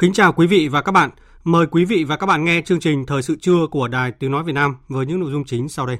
[0.00, 1.10] Kính chào quý vị và các bạn.
[1.44, 4.32] Mời quý vị và các bạn nghe chương trình Thời sự trưa của Đài Tiếng
[4.32, 5.98] Nói Việt Nam với những nội dung chính sau đây.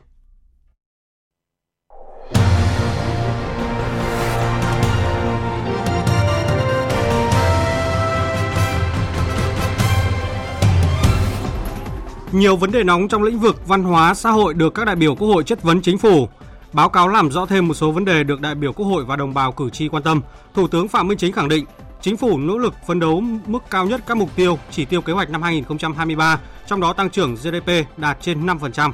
[12.33, 15.15] Nhiều vấn đề nóng trong lĩnh vực văn hóa, xã hội được các đại biểu
[15.15, 16.29] Quốc hội chất vấn chính phủ.
[16.73, 19.17] Báo cáo làm rõ thêm một số vấn đề được đại biểu Quốc hội và
[19.17, 20.21] đồng bào cử tri quan tâm.
[20.55, 21.65] Thủ tướng Phạm Minh Chính khẳng định
[22.03, 25.13] Chính phủ nỗ lực phấn đấu mức cao nhất các mục tiêu, chỉ tiêu kế
[25.13, 28.93] hoạch năm 2023, trong đó tăng trưởng GDP đạt trên 5%.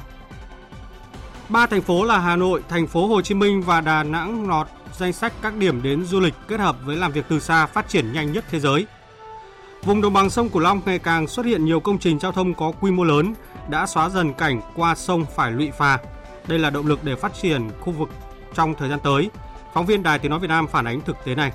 [1.49, 4.67] Ba thành phố là Hà Nội, thành phố Hồ Chí Minh và Đà Nẵng lọt
[4.97, 7.89] danh sách các điểm đến du lịch kết hợp với làm việc từ xa phát
[7.89, 8.85] triển nhanh nhất thế giới.
[9.83, 12.53] Vùng đồng bằng sông Cửu Long ngày càng xuất hiện nhiều công trình giao thông
[12.53, 13.33] có quy mô lớn,
[13.69, 15.99] đã xóa dần cảnh qua sông phải lụy phà.
[16.47, 18.09] Đây là động lực để phát triển khu vực
[18.53, 19.29] trong thời gian tới.
[19.73, 21.51] Phóng viên Đài Tiếng nói Việt Nam phản ánh thực tế này.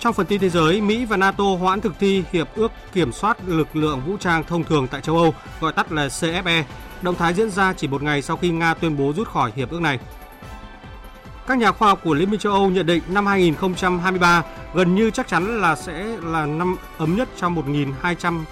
[0.00, 3.36] Trong phần tin thế giới, Mỹ và NATO hoãn thực thi hiệp ước kiểm soát
[3.46, 6.62] lực lượng vũ trang thông thường tại châu Âu, gọi tắt là CFE.
[7.02, 9.70] Động thái diễn ra chỉ một ngày sau khi Nga tuyên bố rút khỏi hiệp
[9.70, 9.98] ước này.
[11.46, 14.42] Các nhà khoa học của Liên minh châu Âu nhận định năm 2023
[14.74, 17.56] gần như chắc chắn là sẽ là năm ấm nhất trong
[18.02, 18.42] 1.200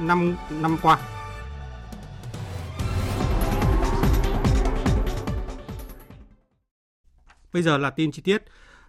[0.00, 0.98] năm năm qua.
[7.52, 8.42] Bây giờ là tin chi tiết.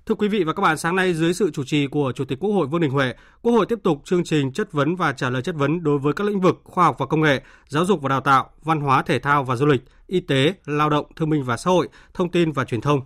[0.05, 2.39] Thưa quý vị và các bạn, sáng nay dưới sự chủ trì của Chủ tịch
[2.39, 5.29] Quốc hội Vương Đình Huệ, Quốc hội tiếp tục chương trình chất vấn và trả
[5.29, 8.01] lời chất vấn đối với các lĩnh vực khoa học và công nghệ, giáo dục
[8.01, 11.29] và đào tạo, văn hóa thể thao và du lịch, y tế, lao động, thương
[11.29, 13.01] minh và xã hội, thông tin và truyền thông.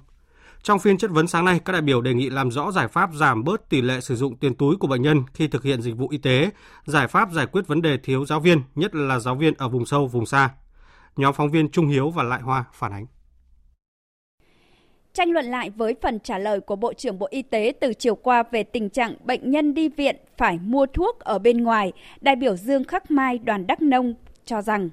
[0.63, 3.09] Trong phiên chất vấn sáng nay, các đại biểu đề nghị làm rõ giải pháp
[3.13, 5.97] giảm bớt tỷ lệ sử dụng tiền túi của bệnh nhân khi thực hiện dịch
[5.97, 6.49] vụ y tế,
[6.85, 9.85] giải pháp giải quyết vấn đề thiếu giáo viên, nhất là giáo viên ở vùng
[9.85, 10.49] sâu, vùng xa.
[11.15, 13.05] Nhóm phóng viên Trung Hiếu và Lại Hoa phản ánh.
[15.17, 18.15] Tranh luận lại với phần trả lời của Bộ trưởng Bộ Y tế từ chiều
[18.15, 21.91] qua về tình trạng bệnh nhân đi viện phải mua thuốc ở bên ngoài,
[22.21, 24.13] đại biểu Dương Khắc Mai đoàn Đắk Nông
[24.45, 24.89] cho rằng.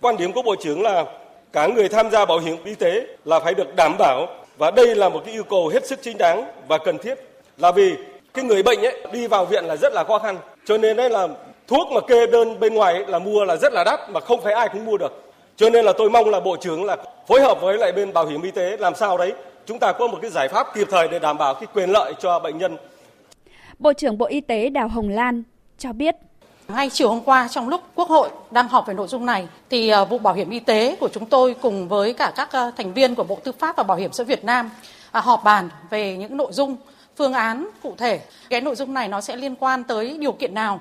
[0.00, 1.04] Quan điểm của Bộ trưởng là
[1.52, 4.26] cả người tham gia bảo hiểm y tế là phải được đảm bảo
[4.58, 7.18] và đây là một cái yêu cầu hết sức chính đáng và cần thiết.
[7.58, 7.94] Là vì
[8.34, 11.10] cái người bệnh ấy đi vào viện là rất là khó khăn cho nên đấy
[11.10, 11.28] là
[11.68, 14.40] thuốc mà kê đơn bên ngoài ấy là mua là rất là đắt mà không
[14.42, 15.32] phải ai cũng mua được.
[15.56, 16.96] Cho nên là tôi mong là bộ trưởng là
[17.28, 19.32] phối hợp với lại bên bảo hiểm y tế làm sao đấy
[19.66, 22.14] chúng ta có một cái giải pháp kịp thời để đảm bảo cái quyền lợi
[22.20, 22.76] cho bệnh nhân.
[23.78, 25.42] Bộ trưởng Bộ Y tế Đào Hồng Lan
[25.78, 26.16] cho biết
[26.68, 29.88] ngay chiều hôm qua trong lúc Quốc hội đang họp về nội dung này thì
[29.88, 32.92] ờ, vụ bảo hiểm y tế của chúng tôi cùng với cả các ờ, thành
[32.92, 34.70] viên của Bộ Tư pháp và Bảo hiểm xã hội Việt Nam
[35.12, 36.76] à, họp bàn về những nội dung
[37.16, 38.20] phương án cụ thể.
[38.50, 40.80] Cái nội dung này nó sẽ liên quan tới điều kiện nào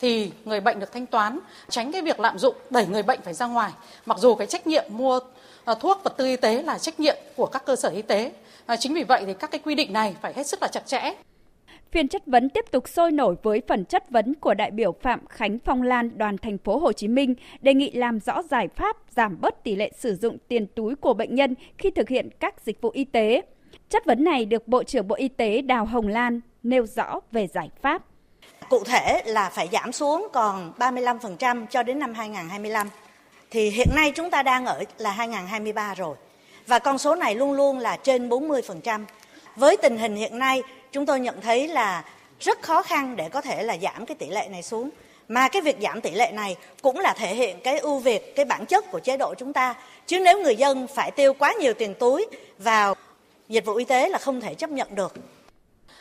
[0.00, 1.38] thì người bệnh được thanh toán,
[1.68, 3.70] tránh cái việc lạm dụng đẩy người bệnh phải ra ngoài.
[4.06, 5.20] Mặc dù cái trách nhiệm mua
[5.80, 8.32] thuốc vật tư y tế là trách nhiệm của các cơ sở y tế.
[8.66, 10.86] À, chính vì vậy thì các cái quy định này phải hết sức là chặt
[10.86, 11.12] chẽ.
[11.92, 15.26] Phiên chất vấn tiếp tục sôi nổi với phần chất vấn của đại biểu Phạm
[15.26, 18.96] Khánh Phong Lan đoàn thành phố Hồ Chí Minh đề nghị làm rõ giải pháp
[19.10, 22.54] giảm bớt tỷ lệ sử dụng tiền túi của bệnh nhân khi thực hiện các
[22.64, 23.42] dịch vụ y tế.
[23.88, 27.46] Chất vấn này được Bộ trưởng Bộ Y tế Đào Hồng Lan nêu rõ về
[27.46, 28.02] giải pháp.
[28.68, 32.88] Cụ thể là phải giảm xuống còn 35% cho đến năm 2025.
[33.52, 36.16] Thì hiện nay chúng ta đang ở là 2023 rồi.
[36.66, 39.04] Và con số này luôn luôn là trên 40%.
[39.56, 40.62] Với tình hình hiện nay,
[40.92, 42.04] chúng tôi nhận thấy là
[42.40, 44.90] rất khó khăn để có thể là giảm cái tỷ lệ này xuống.
[45.28, 48.44] Mà cái việc giảm tỷ lệ này cũng là thể hiện cái ưu việt, cái
[48.44, 49.74] bản chất của chế độ chúng ta.
[50.06, 52.26] Chứ nếu người dân phải tiêu quá nhiều tiền túi
[52.58, 52.94] vào
[53.48, 55.14] dịch vụ y tế là không thể chấp nhận được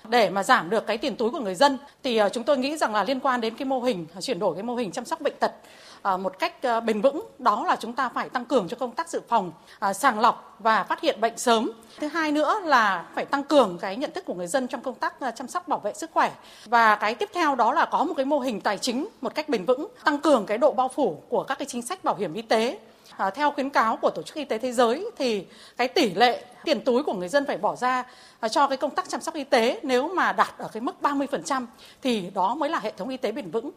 [0.09, 2.77] để mà giảm được cái tiền túi của người dân thì ờ, chúng tôi nghĩ
[2.77, 5.21] rằng là liên quan đến cái mô hình chuyển đổi cái mô hình chăm sóc
[5.21, 5.51] bệnh tật
[6.01, 8.91] Ờ, một cách ờ, bền vững đó là chúng ta phải tăng cường cho công
[8.91, 11.71] tác dự phòng ờ, sàng lọc và phát hiện bệnh sớm.
[11.99, 14.95] Thứ hai nữa là phải tăng cường cái nhận thức của người dân trong công
[14.95, 16.31] tác chăm sóc bảo vệ sức khỏe.
[16.65, 19.49] Và cái tiếp theo đó là có một cái mô hình tài chính một cách
[19.49, 22.33] bền vững tăng cường cái độ bao phủ của các cái chính sách bảo hiểm
[22.33, 22.79] y tế.
[23.17, 25.45] À, theo khuyến cáo của Tổ chức Y tế Thế giới thì
[25.77, 28.03] cái tỷ lệ tiền túi của người dân phải bỏ ra
[28.39, 30.95] à, cho cái công tác chăm sóc y tế nếu mà đạt ở cái mức
[31.01, 31.65] 30%
[32.01, 33.71] thì đó mới là hệ thống y tế bền vững.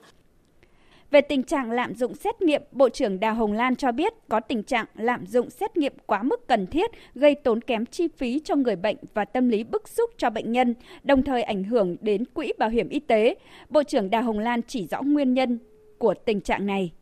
[1.11, 4.41] Về tình trạng lạm dụng xét nghiệm, Bộ trưởng Đào Hồng Lan cho biết có
[4.41, 8.41] tình trạng lạm dụng xét nghiệm quá mức cần thiết, gây tốn kém chi phí
[8.45, 11.97] cho người bệnh và tâm lý bức xúc cho bệnh nhân, đồng thời ảnh hưởng
[12.01, 13.35] đến quỹ bảo hiểm y tế.
[13.69, 15.59] Bộ trưởng Đào Hồng Lan chỉ rõ nguyên nhân
[15.99, 16.93] của tình trạng này.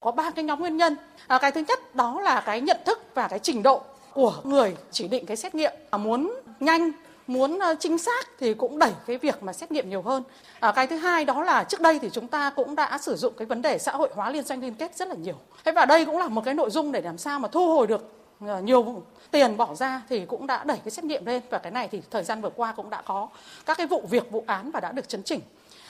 [0.00, 0.96] Có ba cái nhóm nguyên nhân.
[1.26, 3.82] À, cái thứ nhất đó là cái nhận thức và cái trình độ
[4.14, 5.72] của người chỉ định cái xét nghiệm.
[5.90, 6.90] À, muốn nhanh,
[7.30, 10.22] muốn chính xác thì cũng đẩy cái việc mà xét nghiệm nhiều hơn.
[10.60, 13.34] À, cái thứ hai đó là trước đây thì chúng ta cũng đã sử dụng
[13.36, 15.34] cái vấn đề xã hội hóa liên doanh liên kết rất là nhiều.
[15.64, 17.86] Thế và đây cũng là một cái nội dung để làm sao mà thu hồi
[17.86, 18.12] được
[18.46, 21.72] ờ, nhiều tiền bỏ ra thì cũng đã đẩy cái xét nghiệm lên và cái
[21.72, 23.28] này thì thời gian vừa qua cũng đã có
[23.66, 25.40] các cái vụ việc vụ án và đã được chấn chỉnh.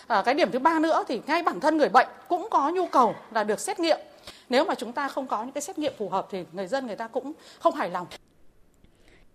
[0.06, 2.86] À, cái điểm thứ ba nữa thì ngay bản thân người bệnh cũng có nhu
[2.86, 3.98] cầu là được xét nghiệm.
[4.48, 6.86] Nếu mà chúng ta không có những cái xét nghiệm phù hợp thì người dân
[6.86, 8.06] người ta cũng không hài lòng.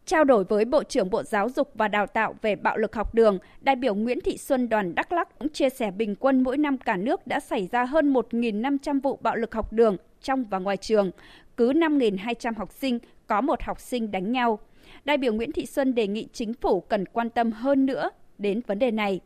[0.06, 3.16] Trao đổi với Bộ trưởng Bộ Giáo dục và Đào tạo về bạo lực học
[3.16, 6.58] đường, đại biểu Nguyễn Thị Xuân đoàn Đắk Lắk cũng chia sẻ bình quân mỗi
[6.58, 10.60] năm cả nước đã xảy ra hơn 1.500 vụ bạo lực học đường trong và
[10.60, 11.12] ngoài trường.
[11.58, 14.60] Cứ 5.200 học sinh có một học sinh đánh nhau.
[15.06, 18.62] Đại biểu Nguyễn Thị Xuân đề nghị chính phủ cần quan tâm hơn nữa đến
[18.68, 19.20] vấn đề này.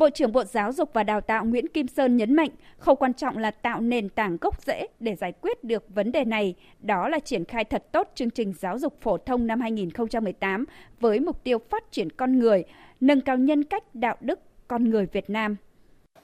[0.00, 2.48] Bộ trưởng Bộ Giáo dục và Đào tạo Nguyễn Kim Sơn nhấn mạnh,
[2.78, 6.24] khâu quan trọng là tạo nền tảng gốc rễ để giải quyết được vấn đề
[6.24, 10.64] này, đó là triển khai thật tốt chương trình giáo dục phổ thông năm 2018
[11.00, 12.64] với mục tiêu phát triển con người,
[13.00, 15.56] nâng cao nhân cách đạo đức con người Việt Nam.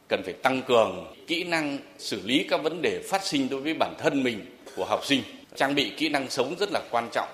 [0.08, 3.74] Cần phải tăng cường kỹ năng xử lý các vấn đề phát sinh đối với
[3.74, 4.40] bản thân mình
[4.76, 5.22] của học sinh,
[5.54, 7.28] trang bị kỹ năng sống rất là quan trọng.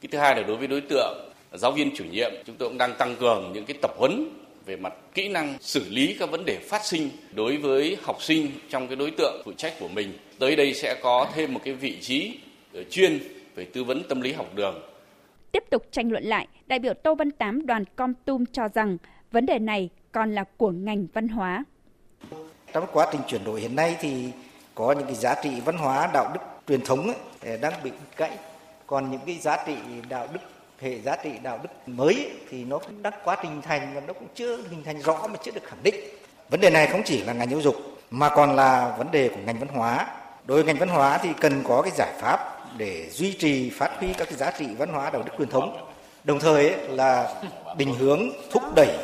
[0.00, 2.78] Cái thứ hai là đối với đối tượng giáo viên chủ nhiệm, chúng tôi cũng
[2.78, 4.28] đang tăng cường những cái tập huấn
[4.66, 8.50] về mặt kỹ năng xử lý các vấn đề phát sinh đối với học sinh
[8.68, 10.18] trong cái đối tượng phụ trách của mình.
[10.38, 12.38] Tới đây sẽ có thêm một cái vị trí
[12.90, 13.18] chuyên
[13.54, 14.82] về tư vấn tâm lý học đường.
[15.52, 18.98] Tiếp tục tranh luận lại, đại biểu Tô Văn Tám đoàn Com Tum cho rằng
[19.30, 21.64] vấn đề này còn là của ngành văn hóa.
[22.72, 24.24] Trong quá trình chuyển đổi hiện nay thì
[24.74, 28.30] có những cái giá trị văn hóa đạo đức truyền thống ấy, đang bị gãy
[28.86, 29.74] còn những cái giá trị
[30.08, 30.40] đạo đức
[30.80, 34.12] hệ giá trị đạo đức mới thì nó cũng đang quá trình thành và nó
[34.12, 35.94] cũng chưa hình thành rõ mà chưa được khẳng định.
[36.50, 37.76] Vấn đề này không chỉ là ngành giáo dục
[38.10, 40.06] mà còn là vấn đề của ngành văn hóa.
[40.44, 42.38] Đối với ngành văn hóa thì cần có cái giải pháp
[42.78, 45.90] để duy trì phát huy các cái giá trị văn hóa đạo đức truyền thống.
[46.24, 47.42] Đồng thời ấy, là
[47.76, 48.96] định hướng thúc đẩy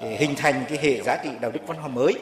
[0.00, 2.14] để hình thành cái hệ giá trị đạo đức văn hóa mới.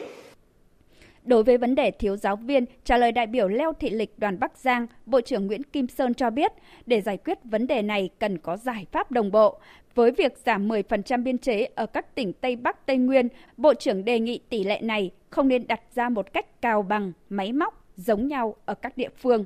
[1.29, 4.39] Đối với vấn đề thiếu giáo viên, trả lời đại biểu Leo Thị Lịch đoàn
[4.39, 6.51] Bắc Giang, Bộ trưởng Nguyễn Kim Sơn cho biết,
[6.85, 9.59] để giải quyết vấn đề này cần có giải pháp đồng bộ.
[9.95, 13.27] Với việc giảm 10% biên chế ở các tỉnh Tây Bắc, Tây Nguyên,
[13.57, 17.11] Bộ trưởng đề nghị tỷ lệ này không nên đặt ra một cách cào bằng,
[17.29, 19.45] máy móc, giống nhau ở các địa phương.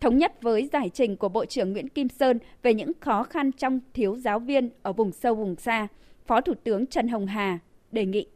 [0.00, 3.52] Thống nhất với giải trình của Bộ trưởng Nguyễn Kim Sơn về những khó khăn
[3.52, 5.88] trong thiếu giáo viên ở vùng sâu vùng xa,
[6.26, 7.58] Phó Thủ tướng Trần Hồng Hà
[7.92, 8.26] đề nghị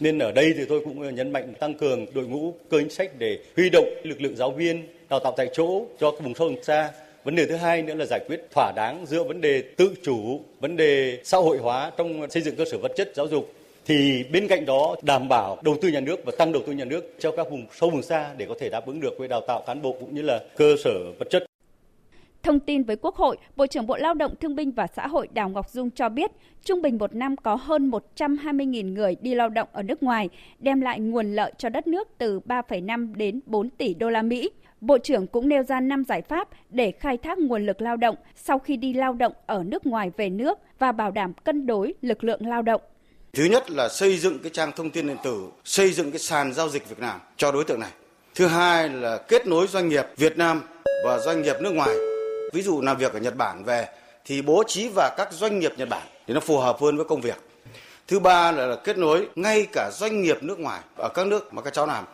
[0.00, 3.10] nên ở đây thì tôi cũng nhấn mạnh tăng cường đội ngũ cơ chính sách
[3.18, 6.62] để huy động lực lượng giáo viên đào tạo tại chỗ cho vùng sâu vùng
[6.62, 6.90] xa.
[7.24, 10.40] Vấn đề thứ hai nữa là giải quyết thỏa đáng giữa vấn đề tự chủ,
[10.60, 13.52] vấn đề xã hội hóa trong xây dựng cơ sở vật chất giáo dục
[13.86, 16.84] thì bên cạnh đó đảm bảo đầu tư nhà nước và tăng đầu tư nhà
[16.84, 19.40] nước cho các vùng sâu vùng xa để có thể đáp ứng được với đào
[19.40, 21.47] tạo cán bộ cũng như là cơ sở vật chất.
[22.48, 25.28] Thông tin với Quốc hội, Bộ trưởng Bộ Lao động Thương binh và Xã hội
[25.32, 26.30] Đào Ngọc Dung cho biết,
[26.64, 30.28] trung bình một năm có hơn 120.000 người đi lao động ở nước ngoài,
[30.58, 34.50] đem lại nguồn lợi cho đất nước từ 3,5 đến 4 tỷ đô la Mỹ.
[34.80, 38.16] Bộ trưởng cũng nêu ra 5 giải pháp để khai thác nguồn lực lao động
[38.36, 41.94] sau khi đi lao động ở nước ngoài về nước và bảo đảm cân đối
[42.02, 42.80] lực lượng lao động.
[43.32, 46.52] Thứ nhất là xây dựng cái trang thông tin điện tử, xây dựng cái sàn
[46.52, 47.92] giao dịch Việt Nam cho đối tượng này.
[48.34, 50.62] Thứ hai là kết nối doanh nghiệp Việt Nam
[51.04, 52.07] và doanh nghiệp nước ngoài
[52.52, 53.88] ví dụ làm việc ở Nhật Bản về
[54.24, 57.04] thì bố trí vào các doanh nghiệp Nhật Bản thì nó phù hợp hơn với
[57.04, 57.36] công việc.
[58.08, 61.54] Thứ ba là, là kết nối ngay cả doanh nghiệp nước ngoài ở các nước
[61.54, 62.04] mà các cháu làm.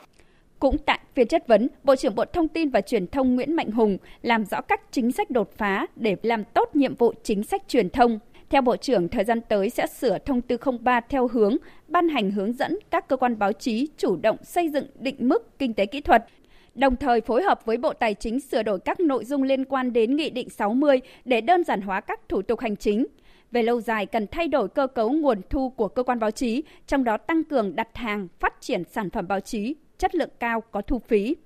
[0.58, 3.70] Cũng tại phiên chất vấn, Bộ trưởng Bộ Thông tin và Truyền thông Nguyễn Mạnh
[3.70, 7.62] Hùng làm rõ các chính sách đột phá để làm tốt nhiệm vụ chính sách
[7.68, 8.18] truyền thông.
[8.50, 11.56] Theo Bộ trưởng, thời gian tới sẽ sửa thông tư 03 theo hướng
[11.88, 15.58] ban hành hướng dẫn các cơ quan báo chí chủ động xây dựng định mức
[15.58, 16.24] kinh tế kỹ thuật
[16.74, 19.92] đồng thời phối hợp với Bộ Tài chính sửa đổi các nội dung liên quan
[19.92, 23.06] đến Nghị định 60 để đơn giản hóa các thủ tục hành chính.
[23.50, 26.62] Về lâu dài cần thay đổi cơ cấu nguồn thu của cơ quan báo chí,
[26.86, 30.60] trong đó tăng cường đặt hàng, phát triển sản phẩm báo chí chất lượng cao
[30.60, 31.36] có thu phí.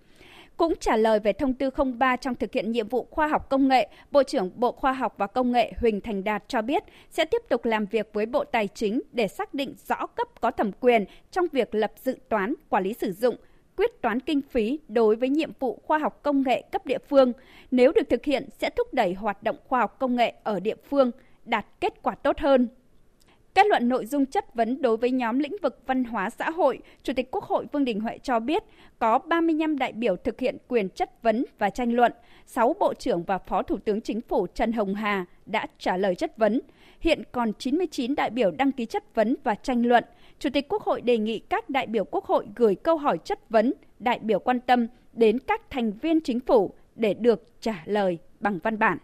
[0.57, 3.69] Cũng trả lời về thông tư 03 trong thực hiện nhiệm vụ khoa học công
[3.69, 7.25] nghệ, Bộ trưởng Bộ Khoa học và Công nghệ Huỳnh Thành Đạt cho biết sẽ
[7.25, 10.73] tiếp tục làm việc với Bộ Tài chính để xác định rõ cấp có thẩm
[10.81, 13.37] quyền trong việc lập dự toán, quản lý sử dụng,
[13.79, 17.33] quyết toán kinh phí đối với nhiệm vụ khoa học công nghệ cấp địa phương.
[17.71, 20.77] Nếu được thực hiện sẽ thúc đẩy hoạt động khoa học công nghệ ở địa
[20.91, 21.11] phương
[21.45, 22.69] đạt kết quả tốt hơn.
[23.55, 26.79] Kết luận nội dung chất vấn đối với nhóm lĩnh vực văn hóa xã hội,
[27.03, 28.63] Chủ tịch Quốc hội Vương Đình Huệ cho biết
[28.99, 32.13] có 35 đại biểu thực hiện quyền chất vấn và tranh luận,
[32.47, 36.15] 6 Bộ trưởng và Phó Thủ tướng Chính phủ Trần Hồng Hà đã trả lời
[36.15, 36.61] chất vấn.
[37.01, 40.05] Hiện còn 99 đại biểu đăng ký chất vấn và tranh luận.
[40.39, 43.51] Chủ tịch Quốc hội đề nghị các đại biểu Quốc hội gửi câu hỏi chất
[43.51, 48.19] vấn, đại biểu quan tâm đến các thành viên chính phủ để được trả lời
[48.41, 48.99] bằng văn bản.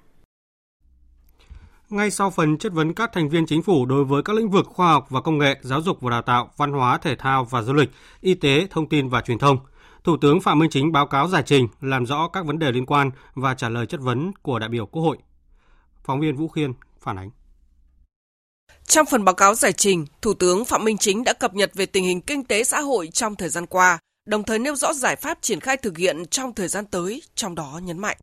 [1.90, 4.66] Ngay sau phần chất vấn các thành viên chính phủ đối với các lĩnh vực
[4.66, 7.62] khoa học và công nghệ, giáo dục và đào tạo, văn hóa, thể thao và
[7.62, 9.58] du lịch, y tế, thông tin và truyền thông,
[10.04, 12.86] Thủ tướng Phạm Minh Chính báo cáo giải trình, làm rõ các vấn đề liên
[12.86, 15.18] quan và trả lời chất vấn của đại biểu Quốc hội.
[16.04, 17.30] Phóng viên Vũ Khiên phản ánh.
[18.86, 21.86] Trong phần báo cáo giải trình, Thủ tướng Phạm Minh Chính đã cập nhật về
[21.86, 25.16] tình hình kinh tế xã hội trong thời gian qua, đồng thời nêu rõ giải
[25.16, 28.16] pháp triển khai thực hiện trong thời gian tới, trong đó nhấn mạnh.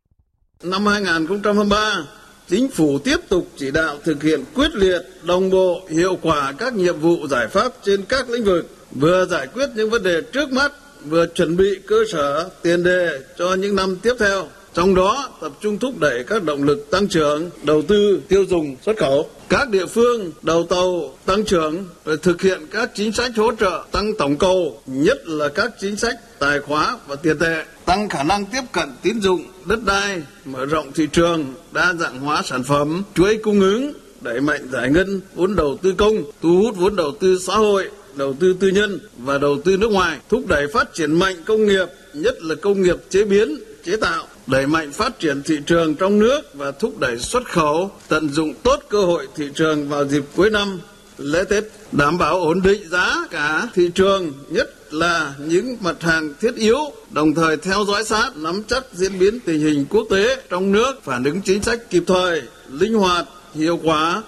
[0.63, 2.05] Năm 2023,
[2.49, 6.73] Chính phủ tiếp tục chỉ đạo thực hiện quyết liệt, đồng bộ, hiệu quả các
[6.73, 10.51] nhiệm vụ giải pháp trên các lĩnh vực, vừa giải quyết những vấn đề trước
[10.51, 10.71] mắt,
[11.05, 14.47] vừa chuẩn bị cơ sở, tiền đề cho những năm tiếp theo.
[14.73, 18.75] Trong đó tập trung thúc đẩy các động lực tăng trưởng, đầu tư, tiêu dùng,
[18.85, 19.29] xuất khẩu.
[19.49, 23.83] Các địa phương đầu tàu tăng trưởng và thực hiện các chính sách hỗ trợ
[23.91, 28.23] tăng tổng cầu, nhất là các chính sách tài khóa và tiền tệ, tăng khả
[28.23, 32.63] năng tiếp cận tín dụng, đất đai, mở rộng thị trường, đa dạng hóa sản
[32.63, 36.95] phẩm, chuỗi cung ứng, đẩy mạnh giải ngân vốn đầu tư công, thu hút vốn
[36.95, 40.67] đầu tư xã hội, đầu tư tư nhân và đầu tư nước ngoài, thúc đẩy
[40.73, 44.91] phát triển mạnh công nghiệp, nhất là công nghiệp chế biến, chế tạo, đẩy mạnh
[44.91, 49.01] phát triển thị trường trong nước và thúc đẩy xuất khẩu, tận dụng tốt cơ
[49.01, 50.79] hội thị trường vào dịp cuối năm,
[51.17, 56.33] lễ Tết, đảm bảo ổn định giá cả thị trường, nhất là những mặt hàng
[56.41, 56.77] thiết yếu,
[57.09, 61.03] đồng thời theo dõi sát, nắm chắc diễn biến tình hình quốc tế trong nước,
[61.03, 62.41] phản ứng chính sách kịp thời,
[62.71, 64.23] linh hoạt, hiệu quả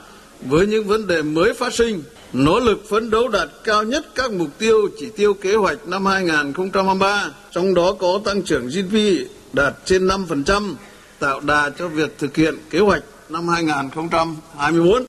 [0.46, 2.04] với những vấn đề mới phát sinh,
[2.34, 6.06] nỗ lực phấn đấu đạt cao nhất các mục tiêu chỉ tiêu kế hoạch năm
[6.06, 10.76] 2023, trong đó có tăng trưởng GDP đạt trên 5%,
[11.20, 15.06] tạo đà cho việc thực hiện kế hoạch năm 2024.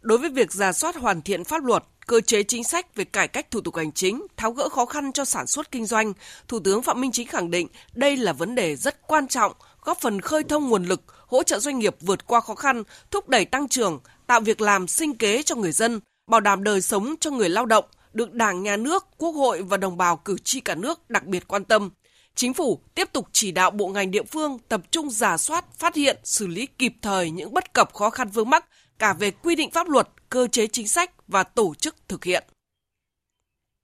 [0.00, 3.28] Đối với việc giả soát hoàn thiện pháp luật, cơ chế chính sách về cải
[3.28, 6.12] cách thủ tục hành chính, tháo gỡ khó khăn cho sản xuất kinh doanh,
[6.48, 10.00] Thủ tướng Phạm Minh Chính khẳng định đây là vấn đề rất quan trọng, góp
[10.00, 13.44] phần khơi thông nguồn lực, hỗ trợ doanh nghiệp vượt qua khó khăn, thúc đẩy
[13.44, 17.30] tăng trưởng, tạo việc làm sinh kế cho người dân, bảo đảm đời sống cho
[17.30, 20.74] người lao động, được Đảng, Nhà nước, Quốc hội và đồng bào cử tri cả
[20.74, 21.90] nước đặc biệt quan tâm.
[22.34, 25.94] Chính phủ tiếp tục chỉ đạo bộ ngành địa phương tập trung giả soát, phát
[25.94, 28.64] hiện, xử lý kịp thời những bất cập khó khăn vướng mắc
[28.98, 32.44] cả về quy định pháp luật, cơ chế chính sách và tổ chức thực hiện.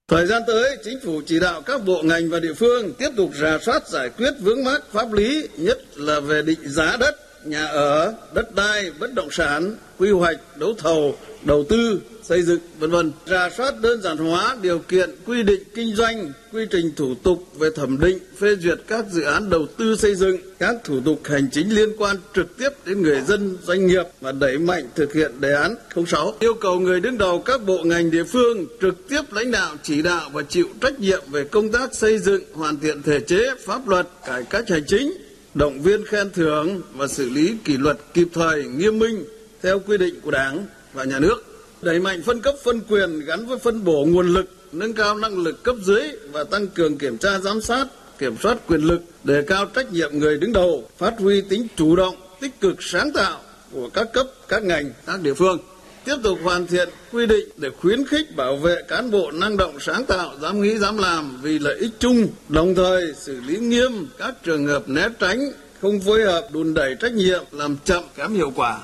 [0.08, 3.30] Thời gian tới, chính phủ chỉ đạo các bộ ngành và địa phương tiếp tục
[3.34, 7.64] rà soát giải quyết vướng mắc pháp lý, nhất là về định giá đất, nhà
[7.66, 12.90] ở, đất đai, bất động sản, quy hoạch, đấu thầu, đầu tư, xây dựng, vân
[12.90, 13.12] vân.
[13.26, 17.44] Rà soát đơn giản hóa điều kiện quy định kinh doanh, quy trình thủ tục
[17.58, 21.20] về thẩm định, phê duyệt các dự án đầu tư xây dựng, các thủ tục
[21.24, 25.14] hành chính liên quan trực tiếp đến người dân, doanh nghiệp và đẩy mạnh thực
[25.14, 25.74] hiện đề án
[26.06, 26.34] 06.
[26.40, 30.02] Yêu cầu người đứng đầu các bộ ngành địa phương trực tiếp lãnh đạo chỉ
[30.02, 33.88] đạo và chịu trách nhiệm về công tác xây dựng, hoàn thiện thể chế, pháp
[33.88, 35.12] luật, cải cách hành chính,
[35.54, 39.24] động viên khen thưởng và xử lý kỷ luật kịp thời, nghiêm minh
[39.62, 40.66] theo quy định của Đảng
[40.98, 41.44] và nhà nước,
[41.82, 45.38] đẩy mạnh phân cấp phân quyền gắn với phân bổ nguồn lực, nâng cao năng
[45.38, 46.02] lực cấp dưới
[46.32, 47.86] và tăng cường kiểm tra giám sát,
[48.18, 51.96] kiểm soát quyền lực, đề cao trách nhiệm người đứng đầu, phát huy tính chủ
[51.96, 53.40] động, tích cực sáng tạo
[53.72, 55.58] của các cấp, các ngành, các địa phương.
[56.04, 59.80] Tiếp tục hoàn thiện quy định để khuyến khích bảo vệ cán bộ năng động
[59.80, 64.06] sáng tạo, dám nghĩ, dám làm vì lợi ích chung, đồng thời xử lý nghiêm
[64.18, 65.52] các trường hợp né tránh,
[65.82, 68.78] không phối hợp, đùn đẩy trách nhiệm, làm chậm kém hiệu quả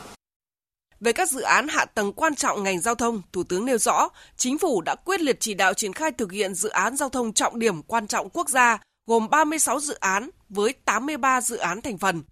[1.00, 4.08] về các dự án hạ tầng quan trọng ngành giao thông, Thủ tướng nêu rõ,
[4.36, 7.32] chính phủ đã quyết liệt chỉ đạo triển khai thực hiện dự án giao thông
[7.32, 11.98] trọng điểm quan trọng quốc gia, gồm 36 dự án với 83 dự án thành
[11.98, 12.22] phần.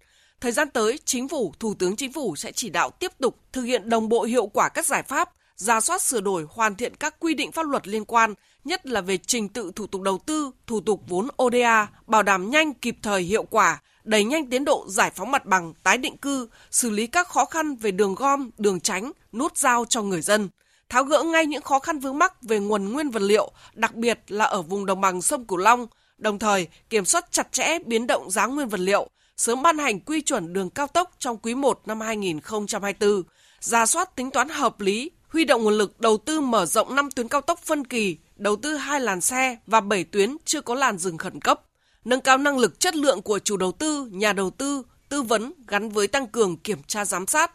[0.41, 3.61] Thời gian tới, chính phủ, Thủ tướng Chính phủ sẽ chỉ đạo tiếp tục thực
[3.61, 7.15] hiện đồng bộ hiệu quả các giải pháp, ra soát sửa đổi hoàn thiện các
[7.19, 10.51] quy định pháp luật liên quan, nhất là về trình tự thủ tục đầu tư,
[10.67, 14.85] thủ tục vốn ODA, bảo đảm nhanh kịp thời hiệu quả, đẩy nhanh tiến độ
[14.87, 18.49] giải phóng mặt bằng, tái định cư, xử lý các khó khăn về đường gom,
[18.57, 20.49] đường tránh, nút giao cho người dân,
[20.89, 24.19] tháo gỡ ngay những khó khăn vướng mắc về nguồn nguyên vật liệu, đặc biệt
[24.27, 28.07] là ở vùng đồng bằng sông Cửu Long, đồng thời kiểm soát chặt chẽ biến
[28.07, 31.55] động giá nguyên vật liệu, sớm ban hành quy chuẩn đường cao tốc trong quý
[31.55, 33.23] 1 năm 2024,
[33.59, 37.11] ra soát tính toán hợp lý, huy động nguồn lực đầu tư mở rộng 5
[37.11, 40.75] tuyến cao tốc phân kỳ đầu tư hai làn xe và 7 tuyến chưa có
[40.75, 41.61] làn dừng khẩn cấp,
[42.05, 45.53] nâng cao năng lực chất lượng của chủ đầu tư, nhà đầu tư, tư vấn
[45.67, 47.51] gắn với tăng cường kiểm tra giám sát,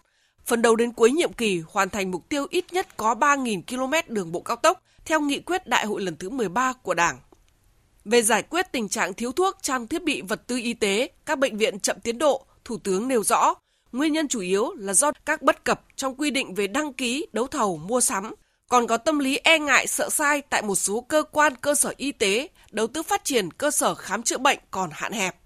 [0.46, 4.14] phần đầu đến cuối nhiệm kỳ hoàn thành mục tiêu ít nhất có 3.000 km
[4.14, 7.18] đường bộ cao tốc theo nghị quyết đại hội lần thứ 13 của Đảng.
[8.04, 11.38] Về giải quyết tình trạng thiếu thuốc, trang thiết bị vật tư y tế, các
[11.38, 13.54] bệnh viện chậm tiến độ, Thủ tướng nêu rõ,
[13.92, 17.26] nguyên nhân chủ yếu là do các bất cập trong quy định về đăng ký,
[17.32, 18.34] đấu thầu, mua sắm,
[18.68, 21.94] còn có tâm lý e ngại sợ sai tại một số cơ quan cơ sở
[21.96, 25.36] y tế, đầu tư phát triển cơ sở khám chữa bệnh còn hạn hẹp.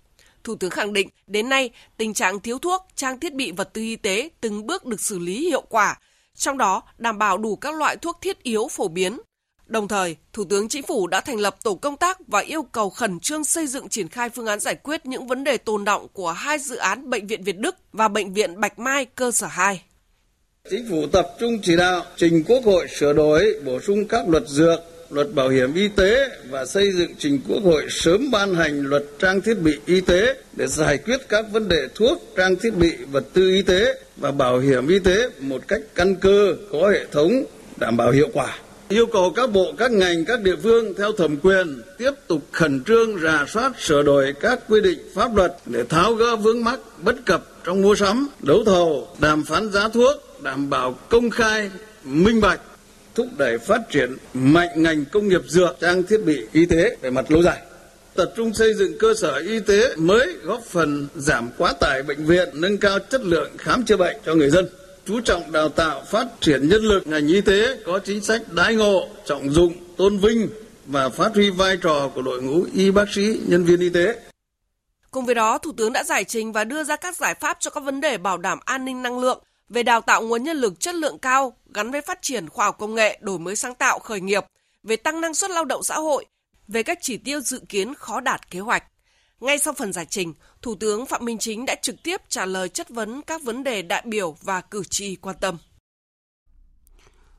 [0.45, 3.83] Thủ tướng khẳng định, đến nay, tình trạng thiếu thuốc, trang thiết bị vật tư
[3.83, 5.99] y tế từng bước được xử lý hiệu quả,
[6.35, 9.21] trong đó đảm bảo đủ các loại thuốc thiết yếu phổ biến.
[9.67, 12.91] Đồng thời, Thủ tướng Chính phủ đã thành lập tổ công tác và yêu cầu
[12.91, 16.07] khẩn trương xây dựng triển khai phương án giải quyết những vấn đề tồn động
[16.12, 19.47] của hai dự án Bệnh viện Việt Đức và Bệnh viện Bạch Mai cơ sở
[19.47, 19.83] 2.
[20.71, 24.49] Chính phủ tập trung chỉ đạo trình Quốc hội sửa đổi, bổ sung các luật
[24.49, 28.83] dược, luật bảo hiểm y tế và xây dựng trình Quốc hội sớm ban hành
[28.83, 32.71] luật trang thiết bị y tế để giải quyết các vấn đề thuốc, trang thiết
[32.75, 36.90] bị, vật tư y tế và bảo hiểm y tế một cách căn cơ, có
[36.90, 37.45] hệ thống,
[37.76, 38.59] đảm bảo hiệu quả.
[38.88, 42.85] Yêu cầu các bộ, các ngành, các địa phương theo thẩm quyền tiếp tục khẩn
[42.85, 46.81] trương rà soát sửa đổi các quy định pháp luật để tháo gỡ vướng mắc
[47.02, 51.70] bất cập trong mua sắm, đấu thầu, đàm phán giá thuốc, đảm bảo công khai,
[52.04, 52.61] minh bạch,
[53.14, 57.11] thúc đẩy phát triển mạnh ngành công nghiệp dược, trang thiết bị y tế về
[57.11, 57.58] mặt lâu dài.
[58.14, 62.26] Tập trung xây dựng cơ sở y tế mới góp phần giảm quá tải bệnh
[62.26, 64.68] viện, nâng cao chất lượng khám chữa bệnh cho người dân.
[65.06, 68.75] Chú trọng đào tạo phát triển nhân lực ngành y tế có chính sách đái
[68.75, 70.49] ngộ, trọng dụng, tôn vinh
[70.87, 74.16] và phát huy vai trò của đội ngũ y bác sĩ, nhân viên y tế.
[75.11, 77.70] Cùng với đó, Thủ tướng đã giải trình và đưa ra các giải pháp cho
[77.70, 80.81] các vấn đề bảo đảm an ninh năng lượng, về đào tạo nguồn nhân lực
[80.81, 83.99] chất lượng cao gắn với phát triển khoa học công nghệ, đổi mới sáng tạo,
[83.99, 84.45] khởi nghiệp,
[84.83, 86.25] về tăng năng suất lao động xã hội,
[86.69, 88.85] về các chỉ tiêu dự kiến khó đạt kế hoạch.
[89.40, 92.69] Ngay sau phần giải trình, Thủ tướng Phạm Minh Chính đã trực tiếp trả lời
[92.69, 95.59] chất vấn các vấn đề đại biểu và cử tri quan tâm.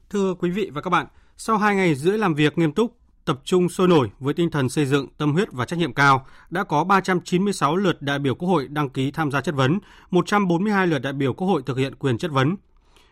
[0.10, 3.39] Thưa quý vị và các bạn, sau 2 ngày rưỡi làm việc nghiêm túc, tập
[3.44, 6.64] trung sôi nổi với tinh thần xây dựng, tâm huyết và trách nhiệm cao, đã
[6.64, 9.79] có 396 lượt đại biểu Quốc hội đăng ký tham gia chất vấn,
[10.12, 12.55] 142 lượt đại biểu Quốc hội thực hiện quyền chất vấn.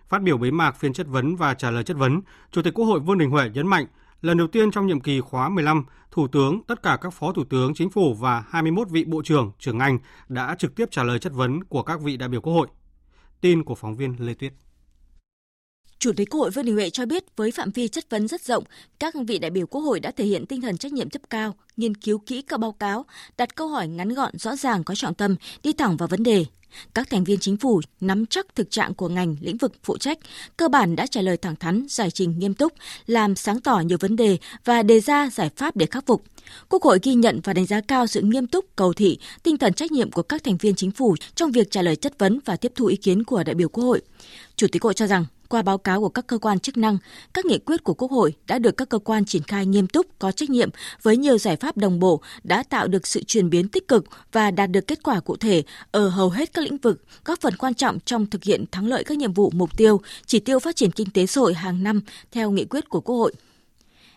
[0.10, 2.21] Phát biểu bế mạc phiên chất vấn và trả lời chất vấn,
[2.52, 3.86] Chủ tịch Quốc hội Vương Đình Huệ nhấn mạnh,
[4.21, 7.43] lần đầu tiên trong nhiệm kỳ khóa 15, Thủ tướng, tất cả các Phó Thủ
[7.43, 11.19] tướng Chính phủ và 21 vị Bộ trưởng, trưởng ngành đã trực tiếp trả lời
[11.19, 12.67] chất vấn của các vị đại biểu Quốc hội.
[13.41, 14.54] Tin của phóng viên Lê Tuyết.
[16.02, 18.42] Chủ tịch Quốc hội Vương Đình Huệ cho biết với phạm vi chất vấn rất
[18.42, 18.64] rộng,
[19.00, 21.56] các vị đại biểu Quốc hội đã thể hiện tinh thần trách nhiệm cấp cao,
[21.78, 23.06] nghiên cứu kỹ các báo cáo,
[23.38, 26.46] đặt câu hỏi ngắn gọn, rõ ràng có trọng tâm, đi thẳng vào vấn đề.
[26.94, 30.18] Các thành viên chính phủ nắm chắc thực trạng của ngành lĩnh vực phụ trách,
[30.58, 32.74] cơ bản đã trả lời thẳng thắn, giải trình nghiêm túc,
[33.08, 36.24] làm sáng tỏ nhiều vấn đề và đề ra giải pháp để khắc phục.
[36.70, 39.74] Quốc hội ghi nhận và đánh giá cao sự nghiêm túc, cầu thị, tinh thần
[39.74, 42.56] trách nhiệm của các thành viên chính phủ trong việc trả lời chất vấn và
[42.56, 44.02] tiếp thu ý kiến của đại biểu Quốc hội.
[44.56, 46.98] Chủ tịch Quốc hội cho rằng qua báo cáo của các cơ quan chức năng,
[47.34, 50.06] các nghị quyết của Quốc hội đã được các cơ quan triển khai nghiêm túc,
[50.20, 50.70] có trách nhiệm
[51.02, 54.52] với nhiều giải pháp đồng bộ đã tạo được sự chuyển biến tích cực và
[54.52, 57.74] đạt được kết quả cụ thể ở hầu hết các lĩnh vực, góp phần quan
[57.74, 60.92] trọng trong thực hiện thắng lợi các nhiệm vụ mục tiêu, chỉ tiêu phát triển
[60.92, 63.34] kinh tế xã hội hàng năm theo nghị quyết của Quốc hội.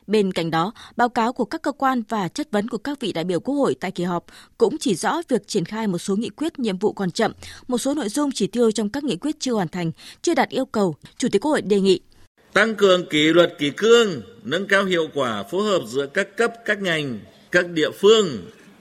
[0.07, 3.13] Bên cạnh đó, báo cáo của các cơ quan và chất vấn của các vị
[3.13, 4.25] đại biểu Quốc hội tại kỳ họp
[4.59, 7.33] cũng chỉ rõ việc triển khai một số nghị quyết nhiệm vụ còn chậm,
[7.69, 10.49] một số nội dung chỉ tiêu trong các nghị quyết chưa hoàn thành, chưa đạt
[10.49, 10.97] yêu cầu.
[11.19, 12.01] Chủ tịch Quốc hội đề nghị
[12.53, 16.53] tăng cường kỷ luật kỷ cương, nâng cao hiệu quả phối hợp giữa các cấp,
[16.65, 17.19] các ngành,
[17.51, 18.27] các địa phương,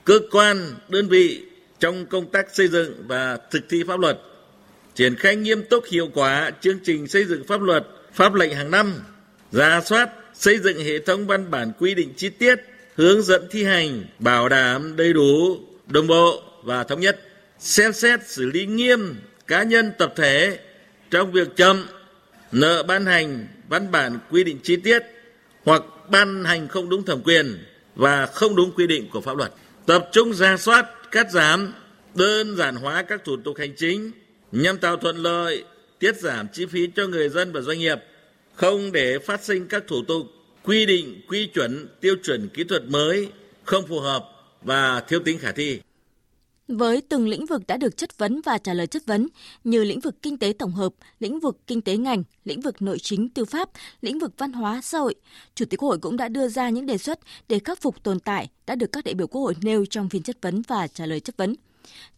[0.03, 1.43] cơ quan, đơn vị
[1.79, 4.19] trong công tác xây dựng và thực thi pháp luật,
[4.95, 8.71] triển khai nghiêm túc hiệu quả chương trình xây dựng pháp luật, pháp lệnh hàng
[8.71, 8.93] năm,
[9.51, 12.55] ra soát xây dựng hệ thống văn bản quy định chi tiết,
[12.95, 17.19] hướng dẫn thi hành, bảo đảm đầy đủ, đồng bộ và thống nhất,
[17.59, 19.15] xem xét xử lý nghiêm
[19.47, 20.59] cá nhân tập thể
[21.11, 21.87] trong việc chậm
[22.51, 25.03] nợ ban hành văn bản quy định chi tiết
[25.63, 27.65] hoặc ban hành không đúng thẩm quyền
[27.95, 29.51] và không đúng quy định của pháp luật.
[29.85, 31.73] Tập trung ra soát, cắt giảm,
[32.15, 34.11] đơn giản hóa các thủ tục hành chính
[34.51, 35.63] nhằm tạo thuận lợi,
[35.99, 37.97] tiết giảm chi phí cho người dân và doanh nghiệp
[38.53, 40.27] không để phát sinh các thủ tục,
[40.63, 43.29] quy định, quy chuẩn, tiêu chuẩn kỹ thuật mới
[43.63, 44.29] không phù hợp
[44.61, 45.79] và thiếu tính khả thi.
[46.67, 49.27] Với từng lĩnh vực đã được chất vấn và trả lời chất vấn
[49.63, 52.99] như lĩnh vực kinh tế tổng hợp, lĩnh vực kinh tế ngành, lĩnh vực nội
[52.99, 53.69] chính tư pháp,
[54.01, 55.15] lĩnh vực văn hóa xã hội,
[55.55, 58.19] Chủ tịch Quốc hội cũng đã đưa ra những đề xuất để khắc phục tồn
[58.19, 61.05] tại đã được các đại biểu Quốc hội nêu trong phiên chất vấn và trả
[61.05, 61.55] lời chất vấn.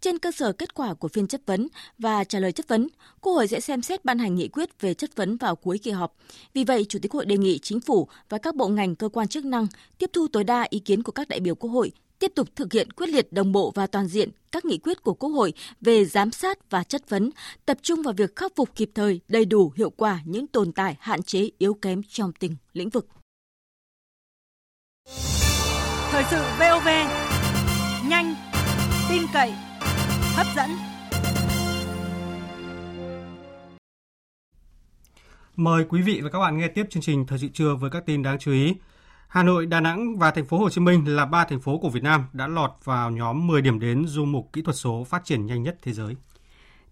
[0.02, 2.88] Trên cơ sở kết quả của phiên chất vấn và trả lời chất vấn,
[3.22, 5.92] Quốc hội sẽ xem xét ban hành nghị quyết về chất vấn vào cuối kỳ
[5.92, 6.16] họp.
[6.54, 9.28] Vì vậy, Chủ tịch hội đề nghị chính phủ và các bộ ngành cơ quan
[9.28, 12.32] chức năng tiếp thu tối đa ý kiến của các đại biểu Quốc hội tiếp
[12.36, 15.30] tục thực hiện quyết liệt đồng bộ và toàn diện các nghị quyết của Quốc
[15.30, 17.30] hội về giám sát và chất vấn,
[17.66, 20.98] tập trung vào việc khắc phục kịp thời, đầy đủ, hiệu quả những tồn tại,
[21.00, 23.08] hạn chế, yếu kém trong từng lĩnh vực.
[26.12, 26.88] Thời sự VOV,
[28.10, 28.36] nhanh,
[29.16, 29.54] tin cậy,
[30.36, 30.70] hấp dẫn.
[35.56, 38.06] Mời quý vị và các bạn nghe tiếp chương trình Thời sự trưa với các
[38.06, 38.76] tin đáng chú ý.
[39.28, 41.90] Hà Nội, Đà Nẵng và thành phố Hồ Chí Minh là ba thành phố của
[41.90, 45.26] Việt Nam đã lọt vào nhóm 10 điểm đến du mục kỹ thuật số phát
[45.26, 46.16] triển nhanh nhất thế giới.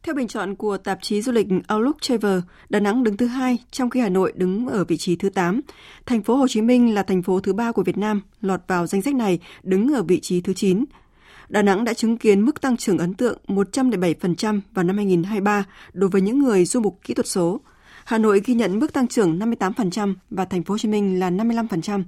[0.03, 3.57] Theo bình chọn của tạp chí du lịch Outlook Travel, Đà Nẵng đứng thứ hai,
[3.71, 5.61] trong khi Hà Nội đứng ở vị trí thứ 8.
[6.05, 8.87] Thành phố Hồ Chí Minh là thành phố thứ ba của Việt Nam, lọt vào
[8.87, 10.85] danh sách này, đứng ở vị trí thứ 9.
[11.53, 16.09] Đà Nẵng đã chứng kiến mức tăng trưởng ấn tượng 107% vào năm 2023 đối
[16.09, 17.59] với những người du mục kỹ thuật số.
[18.05, 21.29] Hà Nội ghi nhận mức tăng trưởng 58% và thành phố Hồ Chí Minh là
[21.29, 22.03] 55%.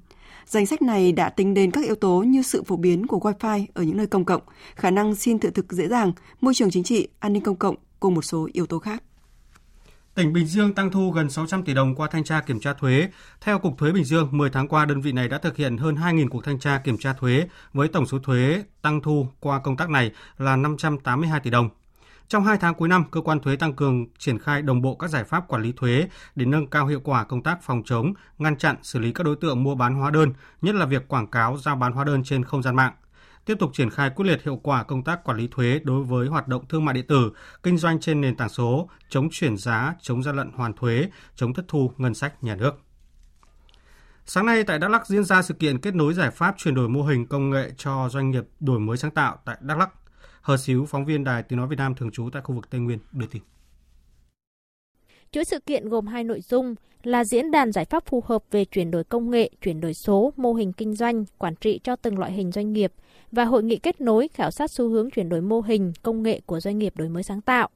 [0.45, 3.65] Danh sách này đã tính đến các yếu tố như sự phổ biến của Wi-Fi
[3.73, 4.41] ở những nơi công cộng,
[4.75, 7.75] khả năng xin thị thực dễ dàng, môi trường chính trị, an ninh công cộng
[7.99, 9.03] cùng một số yếu tố khác.
[10.15, 13.09] Tỉnh Bình Dương tăng thu gần 600 tỷ đồng qua thanh tra kiểm tra thuế.
[13.41, 15.95] Theo Cục Thuế Bình Dương, 10 tháng qua đơn vị này đã thực hiện hơn
[15.95, 19.77] 2.000 cuộc thanh tra kiểm tra thuế với tổng số thuế tăng thu qua công
[19.77, 21.69] tác này là 582 tỷ đồng.
[22.27, 25.09] Trong 2 tháng cuối năm, cơ quan thuế tăng cường triển khai đồng bộ các
[25.09, 28.57] giải pháp quản lý thuế để nâng cao hiệu quả công tác phòng chống, ngăn
[28.57, 31.57] chặn, xử lý các đối tượng mua bán hóa đơn, nhất là việc quảng cáo
[31.57, 32.93] giao bán hóa đơn trên không gian mạng.
[33.45, 36.27] Tiếp tục triển khai quyết liệt hiệu quả công tác quản lý thuế đối với
[36.27, 37.31] hoạt động thương mại điện tử,
[37.63, 41.53] kinh doanh trên nền tảng số, chống chuyển giá, chống gian lận hoàn thuế, chống
[41.53, 42.71] thất thu ngân sách nhà nước.
[44.25, 46.89] Sáng nay tại Đắk Lắk diễn ra sự kiện kết nối giải pháp chuyển đổi
[46.89, 49.89] mô hình công nghệ cho doanh nghiệp đổi mới sáng tạo tại Đắk Lắk.
[50.41, 52.81] Hờ Xíu, phóng viên Đài Tiếng Nói Việt Nam thường trú tại khu vực Tây
[52.81, 53.41] Nguyên, đưa tin.
[55.31, 58.65] Chuỗi sự kiện gồm hai nội dung là diễn đàn giải pháp phù hợp về
[58.65, 62.19] chuyển đổi công nghệ, chuyển đổi số, mô hình kinh doanh, quản trị cho từng
[62.19, 62.93] loại hình doanh nghiệp
[63.35, 66.41] và hội nghị kết nối khảo sát xu hướng chuyển đổi mô hình, công nghệ
[66.45, 67.69] của doanh nghiệp đổi mới sáng tạo.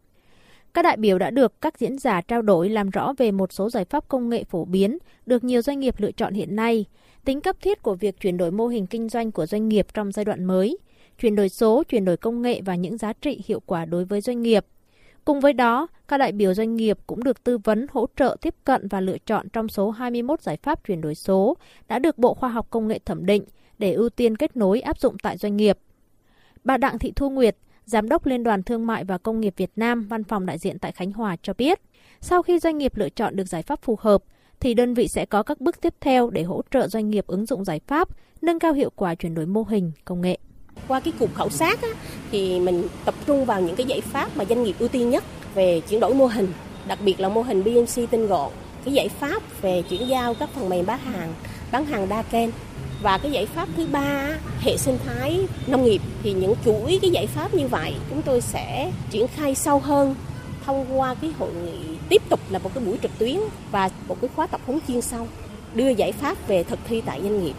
[0.74, 3.70] Các đại biểu đã được các diễn giả trao đổi làm rõ về một số
[3.70, 6.86] giải pháp công nghệ phổ biến được nhiều doanh nghiệp lựa chọn hiện nay,
[7.26, 10.12] tính cấp thiết của việc chuyển đổi mô hình kinh doanh của doanh nghiệp trong
[10.12, 10.78] giai đoạn mới,
[11.22, 14.22] chuyển đổi số, chuyển đổi công nghệ và những giá trị hiệu quả đối với
[14.22, 14.66] doanh nghiệp.
[15.26, 18.56] Cùng với đó, các đại biểu doanh nghiệp cũng được tư vấn hỗ trợ tiếp
[18.64, 22.34] cận và lựa chọn trong số 21 giải pháp chuyển đổi số đã được Bộ
[22.34, 23.44] Khoa học Công nghệ thẩm định
[23.80, 25.78] để ưu tiên kết nối áp dụng tại doanh nghiệp.
[26.64, 29.72] Bà Đặng Thị Thu Nguyệt, Giám đốc Liên đoàn Thương mại và Công nghiệp Việt
[29.76, 31.80] Nam, văn phòng đại diện tại Khánh Hòa cho biết,
[32.22, 34.24] sau khi doanh nghiệp lựa chọn được giải pháp phù hợp,
[34.60, 37.46] thì đơn vị sẽ có các bước tiếp theo để hỗ trợ doanh nghiệp ứng
[37.46, 38.10] dụng giải pháp,
[38.42, 40.38] nâng cao hiệu quả chuyển đổi mô hình, công nghệ.
[40.88, 41.90] Qua cái cuộc khảo sát á,
[42.32, 45.24] thì mình tập trung vào những cái giải pháp mà doanh nghiệp ưu tiên nhất
[45.54, 46.48] về chuyển đổi mô hình,
[46.88, 48.52] đặc biệt là mô hình BMC tinh gọn,
[48.86, 51.34] cái giải pháp về chuyển giao các phần mềm bán hàng,
[51.72, 52.50] bán hàng đa kênh
[53.02, 54.28] và cái giải pháp thứ ba
[54.60, 58.42] hệ sinh thái nông nghiệp thì những chuỗi cái giải pháp như vậy chúng tôi
[58.42, 60.16] sẽ triển khai sâu hơn
[60.66, 63.38] thông qua cái hội nghị tiếp tục là một cái buổi trực tuyến
[63.72, 65.28] và một cái khóa tập huấn chuyên sâu
[65.74, 67.54] đưa giải pháp về thực thi tại doanh nghiệp.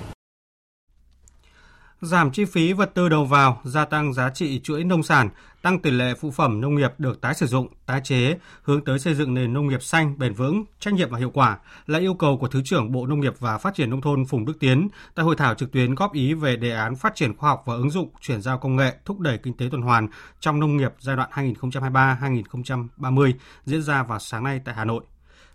[2.01, 5.29] Giảm chi phí vật tư đầu vào, gia tăng giá trị chuỗi nông sản,
[5.63, 8.99] tăng tỷ lệ phụ phẩm nông nghiệp được tái sử dụng, tái chế, hướng tới
[8.99, 12.15] xây dựng nền nông nghiệp xanh, bền vững, trách nhiệm và hiệu quả là yêu
[12.15, 14.89] cầu của Thứ trưởng Bộ Nông nghiệp và Phát triển Nông thôn Phùng Đức Tiến
[15.15, 17.75] tại hội thảo trực tuyến góp ý về đề án phát triển khoa học và
[17.75, 20.09] ứng dụng chuyển giao công nghệ thúc đẩy kinh tế tuần hoàn
[20.41, 23.33] trong nông nghiệp giai đoạn 2023-2030
[23.65, 25.03] diễn ra vào sáng nay tại Hà Nội.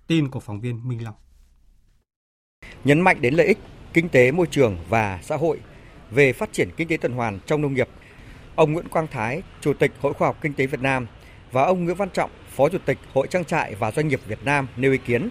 [0.07, 1.15] Tin của phóng viên Minh Long.
[2.83, 3.57] Nhấn mạnh đến lợi ích
[3.93, 5.59] kinh tế môi trường và xã hội
[6.11, 7.89] về phát triển kinh tế tuần hoàn trong nông nghiệp.
[8.55, 11.07] Ông Nguyễn Quang Thái, Chủ tịch Hội Khoa học Kinh tế Việt Nam
[11.51, 14.45] và ông Nguyễn Văn Trọng, Phó Chủ tịch Hội Trang trại và Doanh nghiệp Việt
[14.45, 15.29] Nam nêu ý kiến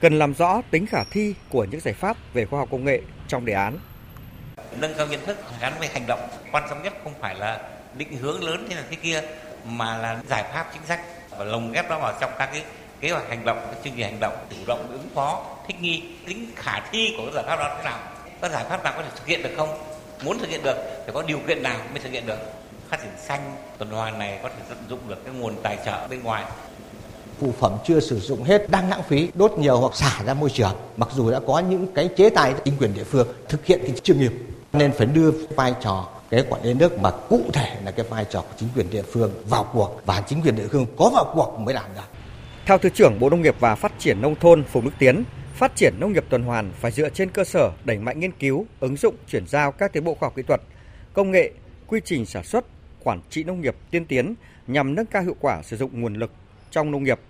[0.00, 3.00] cần làm rõ tính khả thi của những giải pháp về khoa học công nghệ
[3.28, 3.78] trong đề án.
[4.80, 6.20] Nâng cao nhận thức gắn với hành động,
[6.52, 7.60] quan trọng nhất không phải là
[7.96, 9.22] định hướng lớn thế này thế kia
[9.64, 12.62] mà là giải pháp chính sách và lồng ghép nó vào trong các cái
[13.00, 16.02] kế hoạch hành động, các chương trình hành động, chủ động ứng phó, thích nghi,
[16.26, 17.98] tính khả thi của giải pháp đó thế nào
[18.42, 20.76] Các giải pháp nào có thể thực hiện được không muốn thực hiện được
[21.06, 22.38] thì có điều kiện nào mới thực hiện được?
[22.88, 26.08] Phát triển xanh tuần hoàn này có thể tận dụng được cái nguồn tài trợ
[26.08, 26.44] bên ngoài.
[27.40, 30.50] Phụ phẩm chưa sử dụng hết đang lãng phí đốt nhiều hoặc xả ra môi
[30.50, 30.76] trường.
[30.96, 33.92] Mặc dù đã có những cái chế tài chính quyền địa phương thực hiện thì
[34.02, 37.90] chưa nghiêm nên phải đưa vai trò cái quản lý nước mà cụ thể là
[37.90, 40.00] cái vai trò của chính quyền địa phương vào cuộc.
[40.06, 42.02] Và chính quyền địa phương có vào cuộc mới làm được.
[42.66, 45.24] Theo Thứ trưởng Bộ Nông nghiệp và Phát triển Nông thôn Phùng Đức Tiến,
[45.58, 48.66] Phát triển nông nghiệp tuần hoàn phải dựa trên cơ sở đẩy mạnh nghiên cứu,
[48.80, 50.60] ứng dụng, chuyển giao các tiến bộ khoa học kỹ thuật,
[51.12, 51.50] công nghệ,
[51.86, 52.66] quy trình sản xuất,
[53.04, 54.34] quản trị nông nghiệp tiên tiến
[54.66, 56.30] nhằm nâng cao hiệu quả sử dụng nguồn lực
[56.70, 57.20] trong nông nghiệp.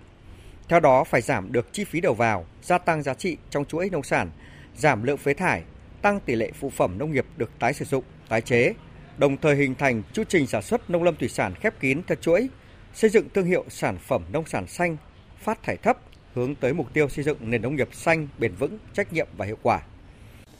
[0.67, 3.89] Theo đó phải giảm được chi phí đầu vào, gia tăng giá trị trong chuỗi
[3.89, 4.31] nông sản,
[4.77, 5.63] giảm lượng phế thải,
[6.01, 8.73] tăng tỷ lệ phụ phẩm nông nghiệp được tái sử dụng, tái chế,
[9.17, 12.15] đồng thời hình thành chu trình sản xuất nông lâm thủy sản khép kín theo
[12.21, 12.49] chuỗi,
[12.93, 14.97] xây dựng thương hiệu sản phẩm nông sản xanh,
[15.39, 15.97] phát thải thấp,
[16.35, 19.45] hướng tới mục tiêu xây dựng nền nông nghiệp xanh, bền vững, trách nhiệm và
[19.45, 19.81] hiệu quả.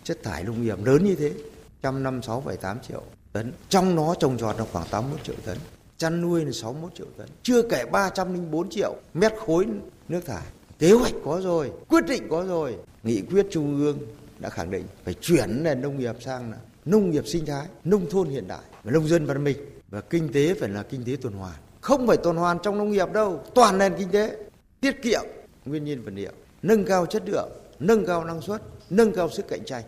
[0.03, 1.33] Chất thải nông nghiệp lớn như thế,
[1.81, 3.03] 156,8 triệu
[3.33, 5.57] tấn, trong nó trồng trọt là khoảng 81 triệu tấn,
[5.97, 9.65] chăn nuôi là 61 triệu tấn, chưa kể 304 triệu mét khối
[10.07, 10.43] nước thải.
[10.79, 13.99] Kế hoạch có rồi, quyết định có rồi, nghị quyết trung ương
[14.39, 18.09] đã khẳng định phải chuyển nền nông nghiệp sang là nông nghiệp sinh thái, nông
[18.09, 19.57] thôn hiện đại và nông dân văn minh
[19.89, 21.55] và kinh tế phải là kinh tế tuần hoàn.
[21.81, 24.37] Không phải tuần hoàn trong nông nghiệp đâu, toàn nền kinh tế,
[24.81, 25.21] tiết kiệm
[25.69, 29.47] nguyên nhiên vật liệu, nâng cao chất lượng, nâng cao năng suất, nâng cao sức
[29.47, 29.83] cạnh tranh.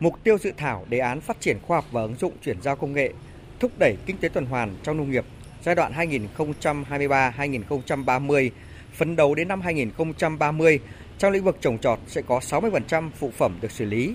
[0.00, 2.76] Mục tiêu dự thảo đề án phát triển khoa học và ứng dụng chuyển giao
[2.76, 3.12] công nghệ,
[3.60, 5.24] thúc đẩy kinh tế tuần hoàn trong nông nghiệp
[5.64, 8.50] giai đoạn 2023-2030,
[8.92, 10.80] phấn đấu đến năm 2030,
[11.18, 14.14] trong lĩnh vực trồng trọt sẽ có 60% phụ phẩm được xử lý,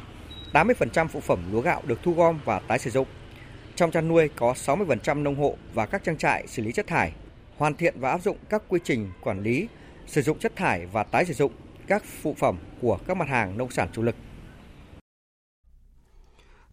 [0.53, 3.07] 80% phụ phẩm lúa gạo được thu gom và tái sử dụng.
[3.75, 7.11] Trong chăn nuôi có 60% nông hộ và các trang trại xử lý chất thải,
[7.57, 9.67] hoàn thiện và áp dụng các quy trình quản lý,
[10.07, 11.51] sử dụng chất thải và tái sử dụng
[11.87, 14.15] các phụ phẩm của các mặt hàng nông sản chủ lực.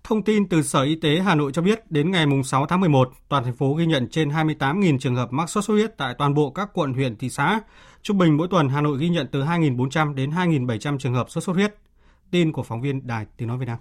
[0.04, 3.12] Thông tin từ Sở Y tế Hà Nội cho biết, đến ngày 6 tháng 11,
[3.28, 6.34] toàn thành phố ghi nhận trên 28.000 trường hợp mắc sốt xuất huyết tại toàn
[6.34, 7.60] bộ các quận, huyện, thị xã.
[8.02, 11.44] Trung bình mỗi tuần Hà Nội ghi nhận từ 2.400 đến 2.700 trường hợp sốt
[11.44, 11.74] xuất huyết.
[12.30, 13.78] Tin của phóng viên Đài Tiếng Nói Việt Nam.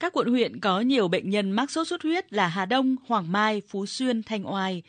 [0.00, 3.32] Các quận huyện có nhiều bệnh nhân mắc sốt xuất huyết là Hà Đông, Hoàng
[3.32, 4.82] Mai, Phú Xuyên, Thanh Oai.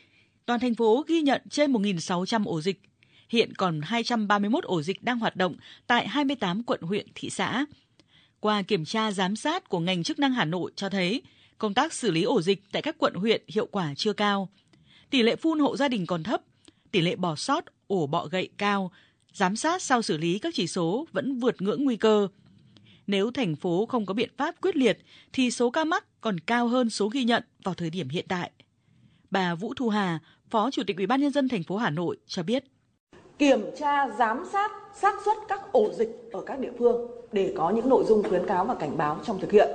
[0.46, 2.80] Toàn thành phố ghi nhận trên 1.600 ổ dịch.
[3.28, 7.64] Hiện còn 231 ổ dịch đang hoạt động tại 28 quận huyện, thị xã.
[8.40, 11.22] Qua kiểm tra giám sát của ngành chức năng Hà Nội cho thấy
[11.58, 14.48] công tác xử lý ổ dịch tại các quận huyện hiệu quả chưa cao.
[15.10, 16.42] Tỷ lệ phun hộ gia đình còn thấp,
[16.90, 18.92] tỷ lệ bỏ sót ổ bọ gậy cao,
[19.32, 22.28] giám sát sau xử lý các chỉ số vẫn vượt ngưỡng nguy cơ.
[23.06, 24.98] Nếu thành phố không có biện pháp quyết liệt
[25.32, 28.50] thì số ca mắc còn cao hơn số ghi nhận vào thời điểm hiện tại.
[29.30, 30.18] Bà Vũ Thu Hà,
[30.50, 32.64] Phó Chủ tịch Ủy ban nhân dân thành phố Hà Nội cho biết:
[33.38, 37.70] Kiểm tra giám sát xác suất các ổ dịch ở các địa phương để có
[37.70, 39.68] những nội dung khuyến cáo và cảnh báo trong thực hiện.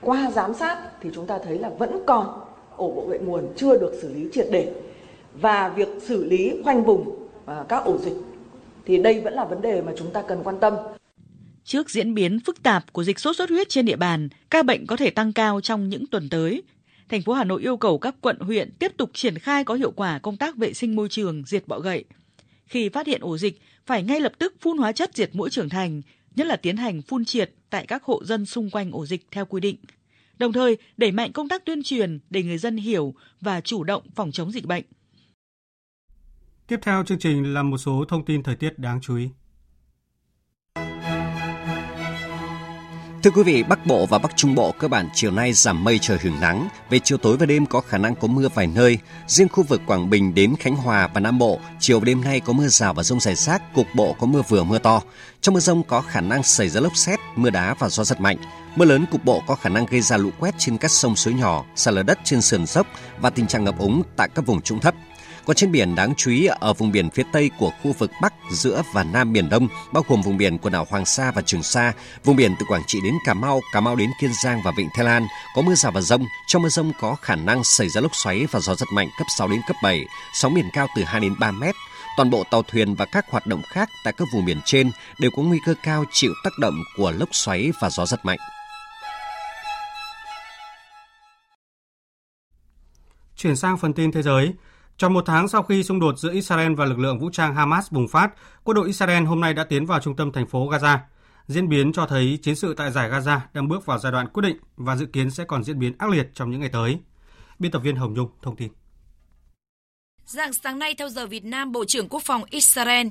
[0.00, 2.40] Qua giám sát thì chúng ta thấy là vẫn còn
[2.76, 4.74] ổ bọ gậy nguồn chưa được xử lý triệt để
[5.40, 8.16] và việc xử lý khoanh vùng à, các ổ dịch
[8.86, 10.74] thì đây vẫn là vấn đề mà chúng ta cần quan tâm.
[11.64, 14.86] Trước diễn biến phức tạp của dịch sốt xuất huyết trên địa bàn, ca bệnh
[14.86, 16.62] có thể tăng cao trong những tuần tới.
[17.08, 19.90] Thành phố Hà Nội yêu cầu các quận huyện tiếp tục triển khai có hiệu
[19.90, 22.04] quả công tác vệ sinh môi trường diệt bọ gậy.
[22.66, 25.68] Khi phát hiện ổ dịch, phải ngay lập tức phun hóa chất diệt mũi trưởng
[25.68, 26.02] thành,
[26.36, 29.44] nhất là tiến hành phun triệt tại các hộ dân xung quanh ổ dịch theo
[29.44, 29.76] quy định.
[30.38, 34.02] Đồng thời, đẩy mạnh công tác tuyên truyền để người dân hiểu và chủ động
[34.14, 34.84] phòng chống dịch bệnh.
[36.66, 39.28] Tiếp theo chương trình là một số thông tin thời tiết đáng chú ý.
[43.22, 45.98] Thưa quý vị, Bắc Bộ và Bắc Trung Bộ cơ bản chiều nay giảm mây
[45.98, 48.98] trời hưởng nắng, về chiều tối và đêm có khả năng có mưa vài nơi.
[49.26, 52.40] Riêng khu vực Quảng Bình đến Khánh Hòa và Nam Bộ, chiều và đêm nay
[52.40, 55.02] có mưa rào và rông rải rác, cục bộ có mưa vừa mưa to.
[55.40, 58.20] Trong mưa rông có khả năng xảy ra lốc xét, mưa đá và gió giật
[58.20, 58.36] mạnh.
[58.76, 61.34] Mưa lớn cục bộ có khả năng gây ra lũ quét trên các sông suối
[61.34, 62.86] nhỏ, sạt lở đất trên sườn dốc
[63.20, 64.94] và tình trạng ngập úng tại các vùng trũng thấp.
[65.48, 68.34] Còn trên biển đáng chú ý ở vùng biển phía tây của khu vực Bắc,
[68.50, 71.62] giữa và Nam Biển Đông, bao gồm vùng biển quần đảo Hoàng Sa và Trường
[71.62, 71.92] Sa,
[72.24, 74.88] vùng biển từ Quảng Trị đến Cà Mau, Cà Mau đến Kiên Giang và Vịnh
[74.94, 76.24] Thái Lan, có mưa rào và rông.
[76.46, 79.26] Trong mưa rông có khả năng xảy ra lốc xoáy và gió giật mạnh cấp
[79.38, 81.74] 6 đến cấp 7, sóng biển cao từ 2 đến 3 mét.
[82.16, 85.30] Toàn bộ tàu thuyền và các hoạt động khác tại các vùng biển trên đều
[85.36, 88.38] có nguy cơ cao chịu tác động của lốc xoáy và gió giật mạnh.
[93.36, 94.54] Chuyển sang phần tin thế giới,
[94.98, 97.92] trong một tháng sau khi xung đột giữa Israel và lực lượng vũ trang Hamas
[97.92, 98.30] bùng phát,
[98.64, 100.98] quân đội Israel hôm nay đã tiến vào trung tâm thành phố Gaza.
[101.46, 104.42] Diễn biến cho thấy chiến sự tại giải Gaza đang bước vào giai đoạn quyết
[104.42, 106.98] định và dự kiến sẽ còn diễn biến ác liệt trong những ngày tới.
[107.58, 108.68] Biên tập viên Hồng Nhung thông tin.
[110.24, 113.06] Dạng sáng nay theo giờ Việt Nam, Bộ trưởng Quốc phòng Israel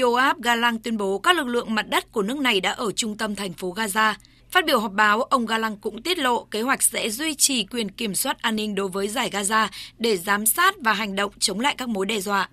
[0.00, 3.16] Yoav Galang tuyên bố các lực lượng mặt đất của nước này đã ở trung
[3.16, 4.14] tâm thành phố Gaza.
[4.50, 7.90] Phát biểu họp báo, ông Galang cũng tiết lộ kế hoạch sẽ duy trì quyền
[7.90, 11.60] kiểm soát an ninh đối với giải Gaza để giám sát và hành động chống
[11.60, 12.48] lại các mối đe dọa.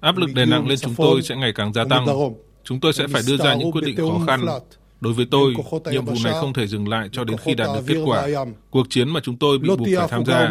[0.00, 2.06] Áp lực đè nặng lên chúng tôi sẽ ngày càng gia tăng.
[2.64, 4.46] Chúng tôi sẽ phải đưa ra những quyết định khó khăn.
[5.00, 5.54] Đối với tôi,
[5.90, 8.28] nhiệm vụ này không thể dừng lại cho đến khi đạt được kết quả.
[8.70, 10.50] Cuộc chiến mà chúng tôi bị buộc phải tham gia,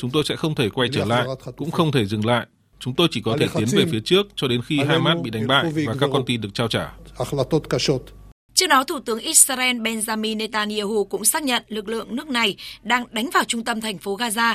[0.00, 2.46] chúng tôi sẽ không thể quay trở lại, cũng không thể dừng lại.
[2.84, 5.46] Chúng tôi chỉ có thể tiến về phía trước cho đến khi Hamas bị đánh
[5.46, 6.92] bại và các con tin được trao trả.
[8.54, 13.04] Trước đó, Thủ tướng Israel Benjamin Netanyahu cũng xác nhận lực lượng nước này đang
[13.10, 14.54] đánh vào trung tâm thành phố Gaza.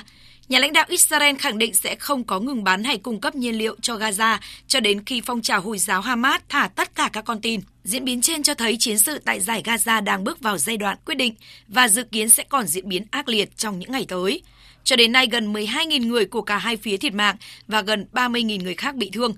[0.50, 3.58] Nhà lãnh đạo Israel khẳng định sẽ không có ngừng bắn hay cung cấp nhiên
[3.58, 4.38] liệu cho Gaza
[4.68, 7.62] cho đến khi phong trào Hồi giáo Hamas thả tất cả các con tin.
[7.84, 10.98] Diễn biến trên cho thấy chiến sự tại giải Gaza đang bước vào giai đoạn
[11.06, 11.36] quyết định
[11.68, 14.42] và dự kiến sẽ còn diễn biến ác liệt trong những ngày tới.
[14.88, 17.36] Cho đến nay, gần 12.000 người của cả hai phía thiệt mạng
[17.68, 19.34] và gần 30.000 người khác bị thương.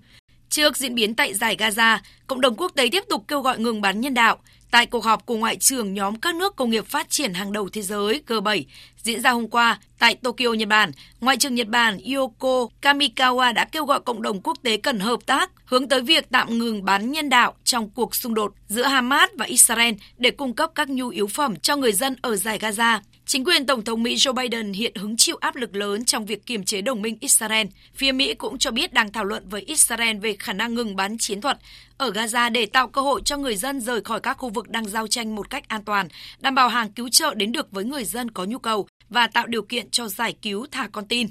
[0.50, 3.82] Trước diễn biến tại giải Gaza, cộng đồng quốc tế tiếp tục kêu gọi ngừng
[3.82, 4.38] bắn nhân đạo.
[4.72, 7.70] Tại cuộc họp của Ngoại trưởng nhóm các nước công nghiệp phát triển hàng đầu
[7.70, 8.64] thế giới G7
[8.98, 13.66] diễn ra hôm qua tại Tokyo, Nhật Bản, Ngoại trưởng Nhật Bản Yoko Kamikawa đã
[13.66, 17.12] kêu gọi cộng đồng quốc tế cần hợp tác hướng tới việc tạm ngừng bắn
[17.12, 21.10] nhân đạo trong cuộc xung đột giữa Hamas và Israel để cung cấp các nhu
[21.10, 23.00] yếu phẩm cho người dân ở giải Gaza.
[23.30, 26.46] Chính quyền Tổng thống Mỹ Joe Biden hiện hứng chịu áp lực lớn trong việc
[26.46, 27.68] kiềm chế đồng minh Israel.
[27.96, 31.18] Phía Mỹ cũng cho biết đang thảo luận với Israel về khả năng ngừng bắn
[31.18, 31.58] chiến thuật
[31.98, 34.86] ở Gaza để tạo cơ hội cho người dân rời khỏi các khu vực đang
[34.86, 36.08] giao tranh một cách an toàn,
[36.40, 39.48] đảm bảo hàng cứu trợ đến được với người dân có nhu cầu và tạo
[39.48, 41.28] điều kiện cho giải cứu thả con tin.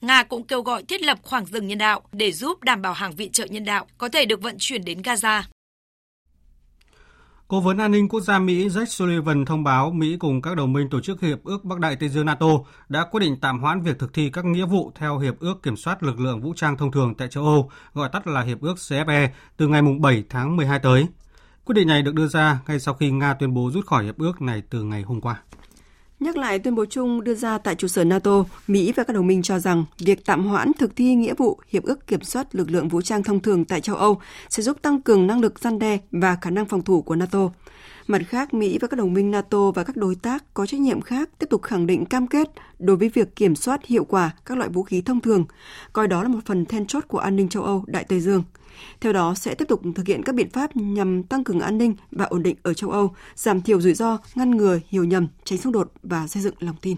[0.00, 3.16] Nga cũng kêu gọi thiết lập khoảng rừng nhân đạo để giúp đảm bảo hàng
[3.16, 5.42] viện trợ nhân đạo có thể được vận chuyển đến Gaza.
[7.48, 10.72] Cố vấn an ninh quốc gia Mỹ Jake Sullivan thông báo Mỹ cùng các đồng
[10.72, 12.46] minh tổ chức Hiệp ước Bắc Đại Tây Dương NATO
[12.88, 15.76] đã quyết định tạm hoãn việc thực thi các nghĩa vụ theo Hiệp ước Kiểm
[15.76, 18.74] soát lực lượng vũ trang thông thường tại châu Âu, gọi tắt là Hiệp ước
[18.74, 21.06] CFE, từ ngày 7 tháng 12 tới.
[21.64, 24.18] Quyết định này được đưa ra ngay sau khi Nga tuyên bố rút khỏi hiệp
[24.18, 25.42] ước này từ ngày hôm qua.
[26.20, 29.26] Nhắc lại tuyên bố chung đưa ra tại trụ sở NATO, Mỹ và các đồng
[29.26, 32.70] minh cho rằng việc tạm hoãn thực thi nghĩa vụ hiệp ước kiểm soát lực
[32.70, 35.78] lượng vũ trang thông thường tại châu Âu sẽ giúp tăng cường năng lực gian
[35.78, 37.50] đe và khả năng phòng thủ của NATO.
[38.06, 41.00] Mặt khác, Mỹ và các đồng minh NATO và các đối tác có trách nhiệm
[41.00, 44.58] khác tiếp tục khẳng định cam kết đối với việc kiểm soát hiệu quả các
[44.58, 45.44] loại vũ khí thông thường,
[45.92, 48.42] coi đó là một phần then chốt của an ninh châu Âu Đại Tây Dương–
[49.00, 51.94] theo đó sẽ tiếp tục thực hiện các biện pháp nhằm tăng cường an ninh
[52.10, 55.58] và ổn định ở châu Âu, giảm thiểu rủi ro, ngăn ngừa hiểu nhầm, tránh
[55.58, 56.96] xung đột và xây dựng lòng tin.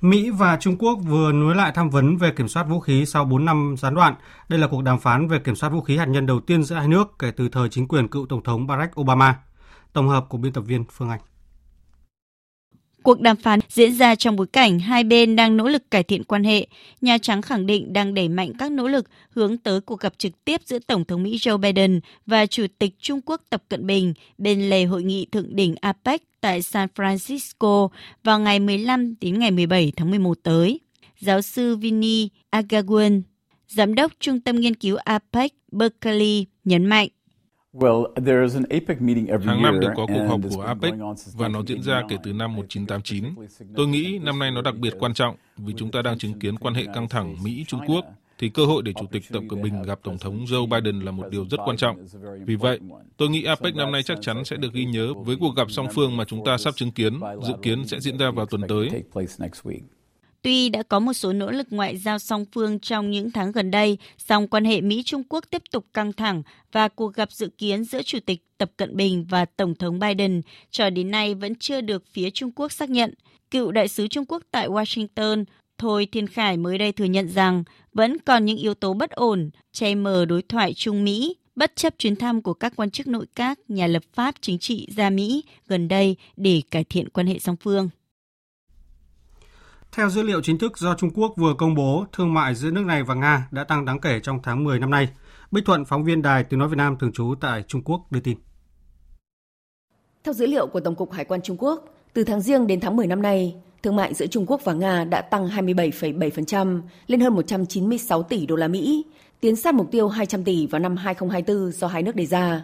[0.00, 3.24] Mỹ và Trung Quốc vừa nối lại tham vấn về kiểm soát vũ khí sau
[3.24, 4.14] 4 năm gián đoạn.
[4.48, 6.76] Đây là cuộc đàm phán về kiểm soát vũ khí hạt nhân đầu tiên giữa
[6.76, 9.36] hai nước kể từ thời chính quyền cựu Tổng thống Barack Obama.
[9.92, 11.20] Tổng hợp của biên tập viên Phương Anh.
[13.02, 16.24] Cuộc đàm phán diễn ra trong bối cảnh hai bên đang nỗ lực cải thiện
[16.24, 16.66] quan hệ.
[17.00, 20.44] Nhà Trắng khẳng định đang đẩy mạnh các nỗ lực hướng tới cuộc gặp trực
[20.44, 24.14] tiếp giữa Tổng thống Mỹ Joe Biden và Chủ tịch Trung Quốc Tập Cận Bình
[24.38, 27.88] bên lề hội nghị thượng đỉnh APEC tại San Francisco
[28.24, 30.80] vào ngày 15 đến ngày 17 tháng 11 tới.
[31.18, 33.22] Giáo sư Vinny Agarwal,
[33.68, 37.08] Giám đốc Trung tâm Nghiên cứu APEC Berkeley, nhấn mạnh
[39.44, 40.94] Hàng năm đều có cuộc họp của APEC
[41.34, 43.24] và nó diễn ra kể từ năm 1989.
[43.76, 46.56] Tôi nghĩ năm nay nó đặc biệt quan trọng vì chúng ta đang chứng kiến
[46.58, 48.04] quan hệ căng thẳng Mỹ-Trung Quốc
[48.38, 51.10] thì cơ hội để Chủ tịch Tập Cận Bình gặp Tổng thống Joe Biden là
[51.10, 52.06] một điều rất quan trọng.
[52.46, 52.78] Vì vậy,
[53.16, 55.86] tôi nghĩ APEC năm nay chắc chắn sẽ được ghi nhớ với cuộc gặp song
[55.94, 58.88] phương mà chúng ta sắp chứng kiến, dự kiến sẽ diễn ra vào tuần tới.
[60.42, 63.70] Tuy đã có một số nỗ lực ngoại giao song phương trong những tháng gần
[63.70, 67.84] đây, song quan hệ Mỹ-Trung Quốc tiếp tục căng thẳng và cuộc gặp dự kiến
[67.84, 71.80] giữa Chủ tịch Tập Cận Bình và Tổng thống Biden cho đến nay vẫn chưa
[71.80, 73.14] được phía Trung Quốc xác nhận.
[73.50, 75.44] Cựu đại sứ Trung Quốc tại Washington
[75.78, 79.50] Thôi Thiên Khải mới đây thừa nhận rằng vẫn còn những yếu tố bất ổn,
[79.72, 83.26] che mờ đối thoại Trung Mỹ, bất chấp chuyến thăm của các quan chức nội
[83.34, 87.38] các, nhà lập pháp chính trị ra Mỹ gần đây để cải thiện quan hệ
[87.38, 87.88] song phương.
[89.92, 92.84] Theo dữ liệu chính thức do Trung Quốc vừa công bố, thương mại giữa nước
[92.86, 95.08] này và Nga đã tăng đáng kể trong tháng 10 năm nay.
[95.50, 98.20] Bích Thuận, phóng viên Đài Tiếng Nói Việt Nam thường trú tại Trung Quốc đưa
[98.20, 98.38] tin.
[100.24, 102.96] Theo dữ liệu của Tổng cục Hải quan Trung Quốc, từ tháng riêng đến tháng
[102.96, 107.34] 10 năm nay, thương mại giữa Trung Quốc và Nga đã tăng 27,7% lên hơn
[107.34, 109.04] 196 tỷ đô la Mỹ,
[109.40, 112.62] tiến sát mục tiêu 200 tỷ vào năm 2024 do hai nước đề ra.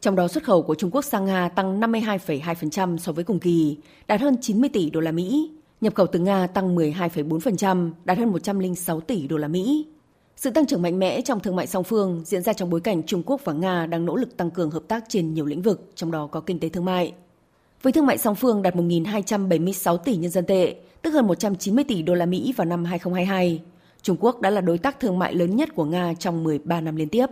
[0.00, 3.76] Trong đó xuất khẩu của Trung Quốc sang Nga tăng 52,2% so với cùng kỳ,
[4.06, 5.50] đạt hơn 90 tỷ đô la Mỹ.
[5.80, 9.86] Nhập khẩu từ Nga tăng 12,4%, đạt hơn 106 tỷ đô la Mỹ.
[10.36, 13.02] Sự tăng trưởng mạnh mẽ trong thương mại song phương diễn ra trong bối cảnh
[13.02, 15.90] Trung Quốc và Nga đang nỗ lực tăng cường hợp tác trên nhiều lĩnh vực,
[15.94, 17.12] trong đó có kinh tế thương mại.
[17.82, 22.02] Với thương mại song phương đạt 1.276 tỷ nhân dân tệ, tức hơn 190 tỷ
[22.02, 23.62] đô la Mỹ vào năm 2022,
[24.02, 26.96] Trung Quốc đã là đối tác thương mại lớn nhất của Nga trong 13 năm
[26.96, 27.26] liên tiếp.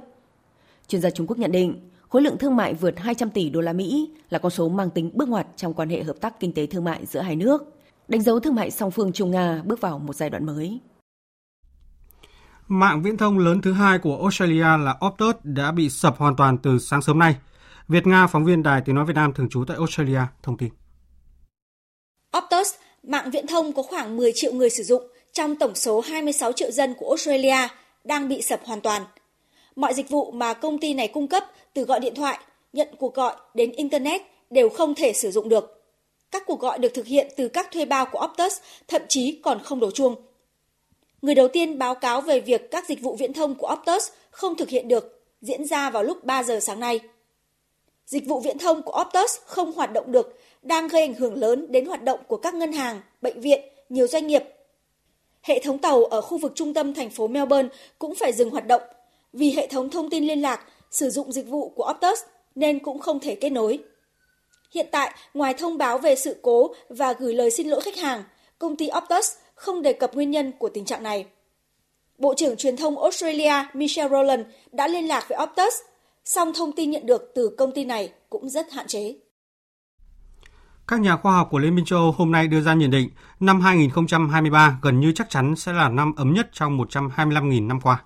[0.89, 3.73] Chuyên gia Trung Quốc nhận định, khối lượng thương mại vượt 200 tỷ đô la
[3.73, 6.67] Mỹ là con số mang tính bước ngoặt trong quan hệ hợp tác kinh tế
[6.67, 7.78] thương mại giữa hai nước
[8.09, 10.81] đánh dấu thương mại song phương Trung Nga bước vào một giai đoạn mới.
[12.69, 16.59] Mạng viễn thông lớn thứ hai của Australia là Optus đã bị sập hoàn toàn
[16.59, 17.37] từ sáng sớm nay.
[17.89, 20.69] Việt Nga, phóng viên Đài Tiếng Nói Việt Nam thường trú tại Australia, thông tin.
[22.39, 25.03] Optus, mạng viễn thông có khoảng 10 triệu người sử dụng
[25.33, 27.69] trong tổng số 26 triệu dân của Australia
[28.05, 29.03] đang bị sập hoàn toàn.
[29.77, 31.45] Mọi dịch vụ mà công ty này cung cấp
[31.75, 32.39] từ gọi điện thoại,
[32.73, 35.78] nhận cuộc gọi đến Internet đều không thể sử dụng được.
[36.31, 38.59] Các cuộc gọi được thực hiện từ các thuê bao của Optus
[38.89, 40.15] thậm chí còn không đổ chuông.
[41.23, 44.57] Người đầu tiên báo cáo về việc các dịch vụ viễn thông của Optus không
[44.57, 47.01] thực hiện được diễn ra vào lúc 3 giờ sáng nay.
[48.07, 51.67] Dịch vụ viễn thông của Optus không hoạt động được đang gây ảnh hưởng lớn
[51.73, 54.43] đến hoạt động của các ngân hàng, bệnh viện, nhiều doanh nghiệp.
[55.43, 57.69] Hệ thống tàu ở khu vực trung tâm thành phố Melbourne
[57.99, 58.83] cũng phải dừng hoạt động
[59.33, 62.21] vì hệ thống thông tin liên lạc sử dụng dịch vụ của Optus
[62.55, 63.79] nên cũng không thể kết nối.
[64.75, 68.23] Hiện tại, ngoài thông báo về sự cố và gửi lời xin lỗi khách hàng,
[68.59, 71.27] công ty Optus không đề cập nguyên nhân của tình trạng này.
[72.19, 75.75] Bộ trưởng truyền thông Australia Michelle Rowland đã liên lạc với Optus,
[76.25, 79.15] song thông tin nhận được từ công ty này cũng rất hạn chế.
[80.89, 83.11] Các nhà khoa học của Liên minh châu Âu hôm nay đưa ra nhận định
[83.41, 88.03] năm 2023 gần như chắc chắn sẽ là năm ấm nhất trong 125.000 năm qua.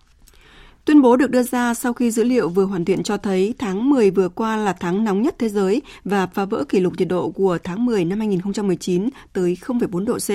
[0.85, 3.91] Tuyên bố được đưa ra sau khi dữ liệu vừa hoàn thiện cho thấy tháng
[3.91, 7.09] 10 vừa qua là tháng nóng nhất thế giới và phá vỡ kỷ lục nhiệt
[7.09, 10.31] độ của tháng 10 năm 2019 tới 0,4 độ C.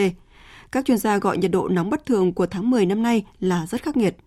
[0.71, 3.65] Các chuyên gia gọi nhiệt độ nóng bất thường của tháng 10 năm nay là
[3.69, 4.17] rất khắc nghiệt.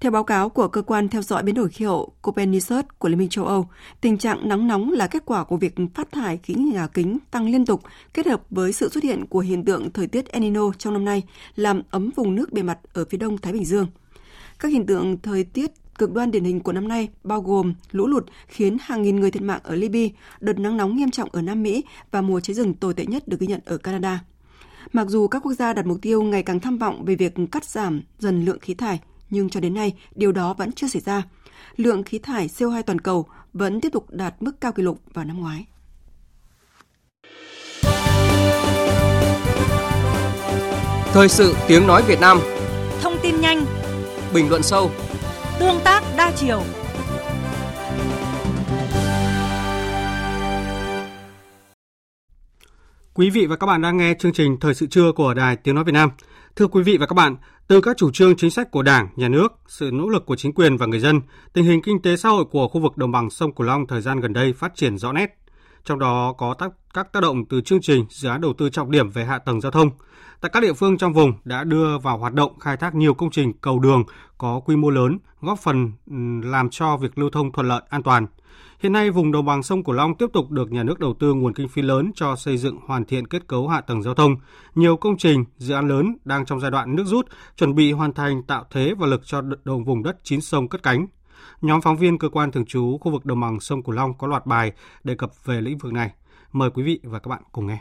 [0.00, 3.18] Theo báo cáo của cơ quan theo dõi biến đổi khí hậu Copernicus của Liên
[3.18, 3.68] minh châu Âu,
[4.00, 7.50] tình trạng nắng nóng là kết quả của việc phát thải khí nhà kính tăng
[7.50, 7.82] liên tục
[8.14, 11.04] kết hợp với sự xuất hiện của hiện tượng thời tiết El Nino trong năm
[11.04, 11.22] nay,
[11.56, 13.86] làm ấm vùng nước bề mặt ở phía đông Thái Bình Dương.
[14.58, 18.06] Các hiện tượng thời tiết cực đoan điển hình của năm nay bao gồm lũ
[18.06, 20.08] lụt khiến hàng nghìn người thiệt mạng ở Libya,
[20.40, 23.28] đợt nắng nóng nghiêm trọng ở Nam Mỹ và mùa cháy rừng tồi tệ nhất
[23.28, 24.24] được ghi nhận ở Canada.
[24.92, 27.64] Mặc dù các quốc gia đặt mục tiêu ngày càng tham vọng về việc cắt
[27.64, 29.00] giảm dần lượng khí thải,
[29.30, 31.22] nhưng cho đến nay điều đó vẫn chưa xảy ra.
[31.76, 35.24] Lượng khí thải CO2 toàn cầu vẫn tiếp tục đạt mức cao kỷ lục vào
[35.24, 35.66] năm ngoái.
[41.12, 42.40] Thời sự tiếng nói Việt Nam
[43.02, 43.64] Thông tin nhanh
[44.34, 44.90] Bình luận sâu
[45.60, 46.62] Tương tác đa chiều
[53.14, 55.74] Quý vị và các bạn đang nghe chương trình Thời sự trưa của Đài Tiếng
[55.74, 56.10] Nói Việt Nam.
[56.56, 57.36] Thưa quý vị và các bạn,
[57.68, 60.52] từ các chủ trương chính sách của Đảng, Nhà nước, sự nỗ lực của chính
[60.52, 61.20] quyền và người dân,
[61.52, 64.00] tình hình kinh tế xã hội của khu vực đồng bằng sông Cửu Long thời
[64.00, 65.38] gian gần đây phát triển rõ nét.
[65.84, 68.90] Trong đó có tác, các tác động từ chương trình dự án đầu tư trọng
[68.90, 69.90] điểm về hạ tầng giao thông.
[70.40, 73.30] Tại các địa phương trong vùng đã đưa vào hoạt động khai thác nhiều công
[73.30, 74.04] trình cầu đường
[74.38, 75.92] có quy mô lớn, góp phần
[76.44, 78.26] làm cho việc lưu thông thuận lợi, an toàn–
[78.82, 81.34] Hiện nay, vùng đồng bằng sông Cửu Long tiếp tục được nhà nước đầu tư
[81.34, 84.36] nguồn kinh phí lớn cho xây dựng hoàn thiện kết cấu hạ tầng giao thông.
[84.74, 87.26] Nhiều công trình, dự án lớn đang trong giai đoạn nước rút,
[87.56, 90.82] chuẩn bị hoàn thành tạo thế và lực cho đồng vùng đất chín sông cất
[90.82, 91.06] cánh.
[91.60, 94.26] Nhóm phóng viên cơ quan thường trú khu vực đồng bằng sông Cửu Long có
[94.26, 94.72] loạt bài
[95.04, 96.10] đề cập về lĩnh vực này.
[96.52, 97.78] Mời quý vị và các bạn cùng nghe.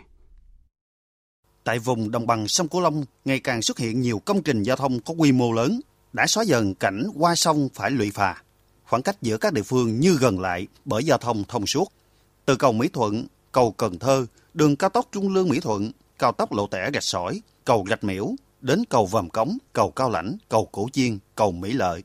[1.68, 4.76] Tại vùng đồng bằng sông Cửu Long ngày càng xuất hiện nhiều công trình giao
[4.76, 5.82] thông có quy mô lớn,
[6.13, 8.41] đã xóa dần cảnh qua sông phải lụy phà
[8.84, 11.91] khoảng cách giữa các địa phương như gần lại bởi giao thông thông suốt.
[12.45, 16.32] Từ cầu Mỹ Thuận, cầu Cần Thơ, đường cao tốc Trung Lương Mỹ Thuận, cao
[16.32, 20.38] tốc Lộ Tẻ Gạch Sỏi, cầu Gạch Miễu, đến cầu Vàm Cống, cầu Cao Lãnh,
[20.49, 22.03] cầu Cổ Chiên, cầu Mỹ Lợi.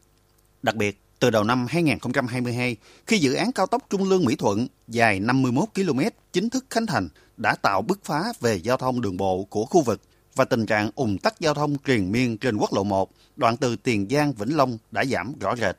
[0.63, 4.66] Đặc biệt, từ đầu năm 2022, khi dự án cao tốc Trung Lương Mỹ Thuận
[4.89, 6.01] dài 51 km
[6.33, 9.83] chính thức khánh thành, đã tạo bứt phá về giao thông đường bộ của khu
[9.83, 10.01] vực
[10.37, 13.77] và tình trạng ủng tắc giao thông triền miên trên quốc lộ 1, đoạn từ
[13.77, 15.77] Tiền Giang Vĩnh Long đã giảm rõ rệt.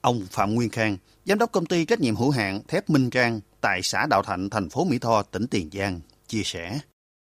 [0.00, 3.40] Ông Phạm Nguyên Khang, giám đốc công ty trách nhiệm hữu hạn thép Minh Trang
[3.60, 6.78] tại xã Đạo Thạnh, thành phố Mỹ Tho, tỉnh Tiền Giang, chia sẻ.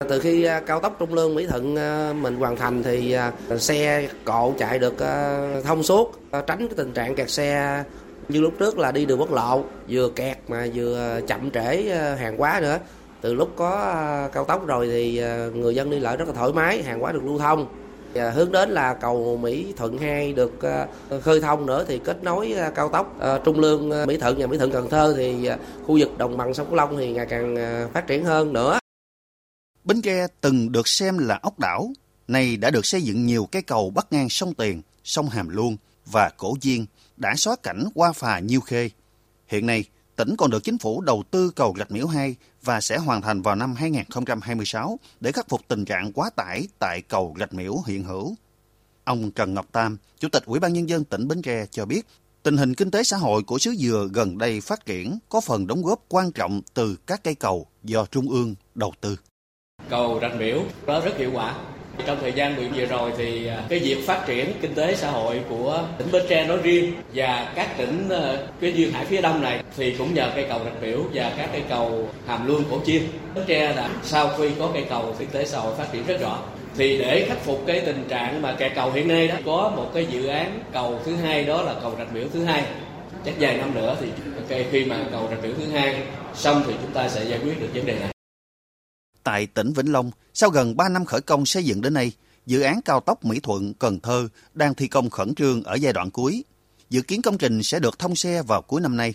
[0.09, 3.31] Từ khi à, cao tốc Trung Lương Mỹ Thuận à, mình hoàn thành thì à,
[3.57, 4.93] xe cộ chạy được
[5.63, 7.83] thông suốt, tránh cái tình trạng kẹt xe
[8.29, 11.81] như lúc trước là đi đường quốc lộ, vừa kẹt mà vừa chậm trễ
[12.19, 12.77] hàng hóa nữa.
[13.21, 13.95] Từ lúc có
[14.33, 15.21] cao tốc rồi thì
[15.53, 17.67] người dân đi lại rất là thoải mái, hàng hóa được lưu thông
[18.13, 20.53] và hướng đến là cầu Mỹ Thuận 2 được
[21.21, 24.71] khơi thông nữa thì kết nối cao tốc Trung Lương Mỹ Thuận và Mỹ Thuận
[24.71, 25.49] Cần Thơ thì
[25.87, 27.57] khu vực đồng bằng sông Cửu Long thì ngày càng
[27.93, 28.79] phát triển hơn nữa.
[29.85, 31.89] Bến Tre từng được xem là ốc đảo,
[32.27, 35.77] nay đã được xây dựng nhiều cây cầu bắc ngang sông Tiền, sông Hàm Luông
[36.05, 36.85] và Cổ Diên
[37.17, 38.89] đã xóa cảnh qua phà Nhiêu Khê.
[39.47, 39.83] Hiện nay,
[40.15, 43.41] tỉnh còn được chính phủ đầu tư cầu Rạch Miễu 2 và sẽ hoàn thành
[43.41, 48.03] vào năm 2026 để khắc phục tình trạng quá tải tại cầu Rạch Miễu hiện
[48.03, 48.35] hữu.
[49.03, 52.07] Ông Trần Ngọc Tam, Chủ tịch Ủy ban Nhân dân tỉnh Bến Tre cho biết,
[52.43, 55.67] tình hình kinh tế xã hội của xứ Dừa gần đây phát triển có phần
[55.67, 59.17] đóng góp quan trọng từ các cây cầu do Trung ương đầu tư.
[59.89, 61.53] Cầu Rạch Miễu đó rất hiệu quả,
[62.05, 65.39] trong thời gian vừa rồi thì à, cái việc phát triển kinh tế xã hội
[65.49, 69.41] của tỉnh Bến Tre nói riêng và các tỉnh ờ, cái duyên hải phía đông
[69.41, 72.79] này thì cũng nhờ cây cầu Rạch Miễu và các cây cầu Hàm Luông Cổ
[72.85, 73.01] Chiên.
[73.35, 76.21] Bến Tre là sau khi có cây cầu kinh tế xã hội phát triển rất
[76.21, 76.39] rõ
[76.77, 79.91] thì để khắc phục cái tình trạng mà kẹt cầu hiện nay đó có một
[79.93, 82.63] cái dự án cầu thứ hai đó là cầu Rạch Miễu thứ hai
[83.25, 84.07] chắc vài năm nữa thì
[84.49, 85.95] Okay, khi mà cầu rạch Biểu thứ hai
[86.33, 88.14] xong thì chúng ta sẽ giải quyết được vấn đề này.
[89.25, 92.11] Tại tỉnh Vĩnh Long, sau gần 3 năm khởi công xây dựng đến nay,
[92.45, 95.93] dự án cao tốc Mỹ Thuận– Cần Thơ đang thi công khẩn trương ở giai
[95.93, 96.43] đoạn cuối.
[96.89, 99.13] Dự kiến công trình sẽ được thông xe vào cuối năm nay.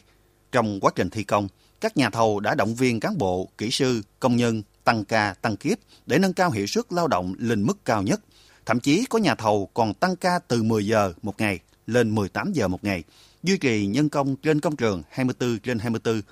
[0.53, 1.49] Trong quá trình thi công,
[1.81, 5.57] các nhà thầu đã động viên cán bộ, kỹ sư, công nhân tăng ca, tăng
[5.57, 8.21] kiếp để nâng cao hiệu suất lao động lên mức cao nhất.
[8.67, 12.53] Thậm chí có nhà thầu còn tăng ca từ 10 giờ một ngày lên 18
[12.53, 13.03] giờ một ngày,
[13.43, 16.23] duy trì nhân công trên công trường 24 trên 24.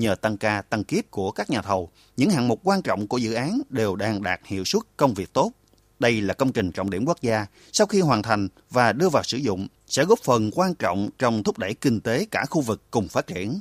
[0.00, 3.18] Nhờ tăng ca, tăng kiếp của các nhà thầu, những hạng mục quan trọng của
[3.18, 5.52] dự án đều đang đạt hiệu suất công việc tốt.
[5.98, 9.22] Đây là công trình trọng điểm quốc gia, sau khi hoàn thành và đưa vào
[9.22, 12.82] sử dụng sẽ góp phần quan trọng trong thúc đẩy kinh tế cả khu vực
[12.90, 13.60] cùng phát triển.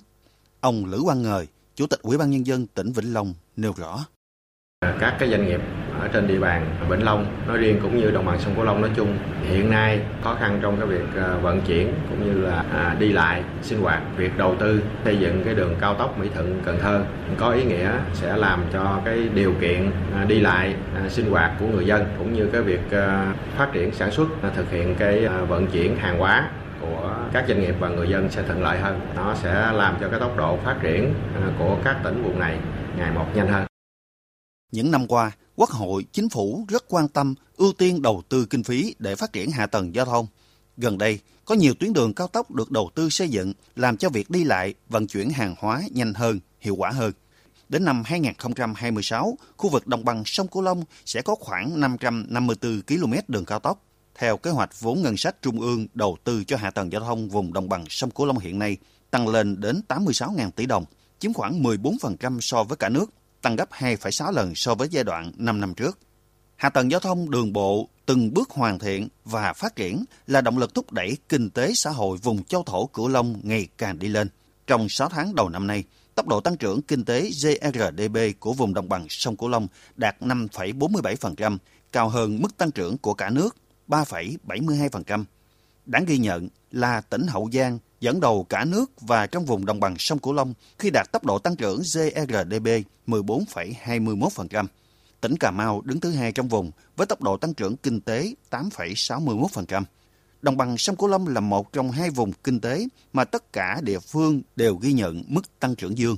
[0.59, 4.05] Ông Lữ Quang Ngời, Chủ tịch Ủy ban nhân dân tỉnh Vĩnh Long nêu rõ:
[4.81, 5.59] Các cái doanh nghiệp
[5.99, 8.81] ở trên địa bàn Vĩnh Long nói riêng cũng như đồng bằng sông Cửu Long
[8.81, 9.17] nói chung
[9.49, 13.11] hiện nay khó khăn trong cái việc à, vận chuyển cũng như là à, đi
[13.11, 16.79] lại, sinh hoạt, việc đầu tư, xây dựng cái đường cao tốc Mỹ Thuận Cần
[16.81, 17.01] Thơ
[17.37, 20.75] có ý nghĩa sẽ làm cho cái điều kiện à, đi lại
[21.09, 22.81] sinh hoạt của người dân cũng như cái việc
[23.57, 26.49] phát triển sản xuất thực hiện cái vận chuyển hàng hóa
[26.81, 28.99] của các doanh nghiệp và người dân sẽ thuận lợi hơn.
[29.15, 31.13] Nó sẽ làm cho cái tốc độ phát triển
[31.59, 32.57] của các tỉnh vùng này
[32.97, 33.68] ngày một nhanh hơn.
[34.71, 38.63] Những năm qua, Quốc hội, chính phủ rất quan tâm ưu tiên đầu tư kinh
[38.63, 40.27] phí để phát triển hạ tầng giao thông.
[40.77, 44.09] Gần đây, có nhiều tuyến đường cao tốc được đầu tư xây dựng làm cho
[44.09, 47.11] việc đi lại, vận chuyển hàng hóa nhanh hơn, hiệu quả hơn.
[47.69, 53.13] Đến năm 2026, khu vực đồng bằng sông Cửu Long sẽ có khoảng 554 km
[53.27, 53.85] đường cao tốc.
[54.15, 57.29] Theo kế hoạch vốn ngân sách trung ương đầu tư cho hạ tầng giao thông
[57.29, 58.77] vùng đồng bằng sông Cửu Long hiện nay
[59.11, 60.85] tăng lên đến 86.000 tỷ đồng,
[61.19, 63.09] chiếm khoảng 14% so với cả nước
[63.41, 65.99] tăng gấp 2,6 lần so với giai đoạn 5 năm trước.
[66.55, 70.57] Hạ tầng giao thông đường bộ từng bước hoàn thiện và phát triển là động
[70.57, 74.07] lực thúc đẩy kinh tế xã hội vùng châu thổ Cửu Long ngày càng đi
[74.07, 74.29] lên.
[74.67, 75.83] Trong 6 tháng đầu năm nay,
[76.15, 80.21] tốc độ tăng trưởng kinh tế GRDP của vùng đồng bằng sông Cửu Long đạt
[80.21, 81.57] 5,47%,
[81.91, 83.55] cao hơn mức tăng trưởng của cả nước
[83.87, 85.23] 3,72%.
[85.85, 89.79] Đáng ghi nhận là tỉnh Hậu Giang dẫn đầu cả nước và trong vùng đồng
[89.79, 92.67] bằng sông Cửu Long khi đạt tốc độ tăng trưởng GRDP
[93.07, 94.65] 14,21%.
[95.21, 98.33] Tỉnh Cà Mau đứng thứ hai trong vùng với tốc độ tăng trưởng kinh tế
[98.51, 99.83] 8,61%.
[100.41, 103.79] Đồng bằng sông Cửu Long là một trong hai vùng kinh tế mà tất cả
[103.83, 106.17] địa phương đều ghi nhận mức tăng trưởng dương.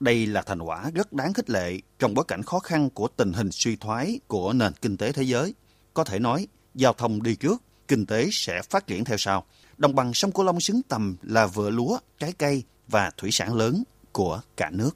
[0.00, 3.32] Đây là thành quả rất đáng khích lệ trong bối cảnh khó khăn của tình
[3.32, 5.54] hình suy thoái của nền kinh tế thế giới.
[5.94, 9.44] Có thể nói, giao thông đi trước, kinh tế sẽ phát triển theo sau
[9.76, 13.54] đồng bằng sông Cửu Long xứng tầm là vựa lúa, trái cây và thủy sản
[13.54, 14.90] lớn của cả nước.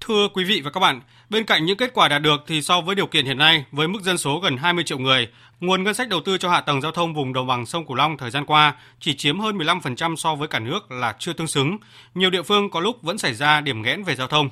[0.00, 1.00] Thưa quý vị và các bạn,
[1.30, 3.88] bên cạnh những kết quả đạt được thì so với điều kiện hiện nay, với
[3.88, 5.28] mức dân số gần 20 triệu người,
[5.60, 7.96] nguồn ngân sách đầu tư cho hạ tầng giao thông vùng đồng bằng sông Cửu
[7.96, 11.46] Long thời gian qua chỉ chiếm hơn 15% so với cả nước là chưa tương
[11.46, 11.78] xứng.
[12.14, 14.50] Nhiều địa phương có lúc vẫn xảy ra điểm nghẽn về giao thông.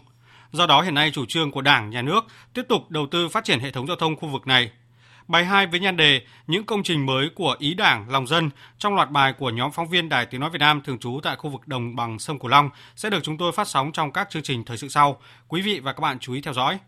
[0.52, 2.20] Do đó hiện nay chủ trương của Đảng, Nhà nước
[2.54, 4.70] tiếp tục đầu tư phát triển hệ thống giao thông khu vực này
[5.28, 8.94] Bài 2 với nhan đề Những công trình mới của ý đảng, lòng dân trong
[8.94, 11.50] loạt bài của nhóm phóng viên Đài Tiếng Nói Việt Nam thường trú tại khu
[11.50, 14.42] vực đồng bằng sông Cửu Long sẽ được chúng tôi phát sóng trong các chương
[14.42, 15.20] trình thời sự sau.
[15.48, 16.78] Quý vị và các bạn chú ý theo dõi.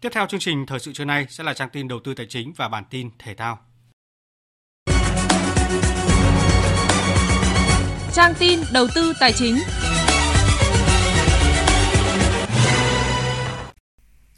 [0.00, 2.26] Tiếp theo chương trình thời sự trưa nay sẽ là trang tin đầu tư tài
[2.26, 3.58] chính và bản tin thể thao.
[8.12, 9.56] Trang tin đầu tư tài chính.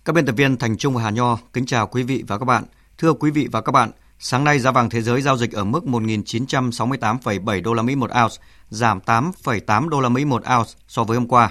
[0.05, 2.45] Các biên tập viên Thành Trung và Hà Nho kính chào quý vị và các
[2.45, 2.65] bạn.
[3.01, 5.65] Thưa quý vị và các bạn, sáng nay giá vàng thế giới giao dịch ở
[5.65, 8.37] mức 1.968,7 đô la Mỹ một ounce,
[8.69, 11.51] giảm 8,8 đô la Mỹ một ounce so với hôm qua.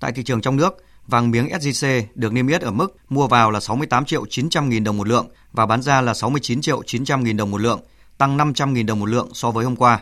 [0.00, 3.50] Tại thị trường trong nước, vàng miếng SJC được niêm yết ở mức mua vào
[3.50, 7.24] là 68 triệu 900 nghìn đồng một lượng và bán ra là 69 triệu 900
[7.24, 7.80] nghìn đồng một lượng,
[8.18, 10.00] tăng 500 nghìn đồng một lượng so với hôm qua.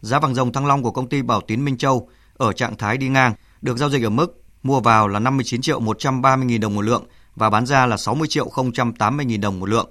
[0.00, 2.96] Giá vàng dòng thăng long của công ty Bảo Tín Minh Châu ở trạng thái
[2.96, 6.74] đi ngang được giao dịch ở mức mua vào là 59 triệu 130 nghìn đồng
[6.74, 7.04] một lượng
[7.36, 8.50] và bán ra là 60 triệu
[8.98, 9.88] 080 nghìn đồng một lượng.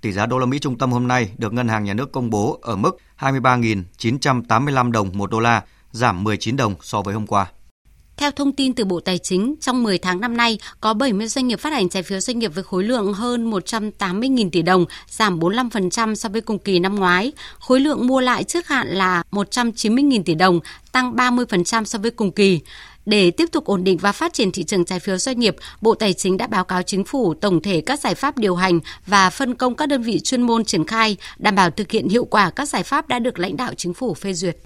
[0.00, 2.30] Tỷ giá đô la Mỹ trung tâm hôm nay được Ngân hàng Nhà nước công
[2.30, 7.46] bố ở mức 23.985 đồng một đô la, giảm 19 đồng so với hôm qua.
[8.16, 11.48] Theo thông tin từ Bộ Tài chính, trong 10 tháng năm nay, có 70 doanh
[11.48, 15.38] nghiệp phát hành trái phiếu doanh nghiệp với khối lượng hơn 180.000 tỷ đồng, giảm
[15.38, 17.32] 45% so với cùng kỳ năm ngoái.
[17.58, 20.60] Khối lượng mua lại trước hạn là 190.000 tỷ đồng,
[20.92, 22.60] tăng 30% so với cùng kỳ.
[23.08, 25.94] Để tiếp tục ổn định và phát triển thị trường trái phiếu doanh nghiệp, Bộ
[25.94, 29.30] Tài chính đã báo cáo chính phủ tổng thể các giải pháp điều hành và
[29.30, 32.50] phân công các đơn vị chuyên môn triển khai, đảm bảo thực hiện hiệu quả
[32.50, 34.56] các giải pháp đã được lãnh đạo chính phủ phê duyệt.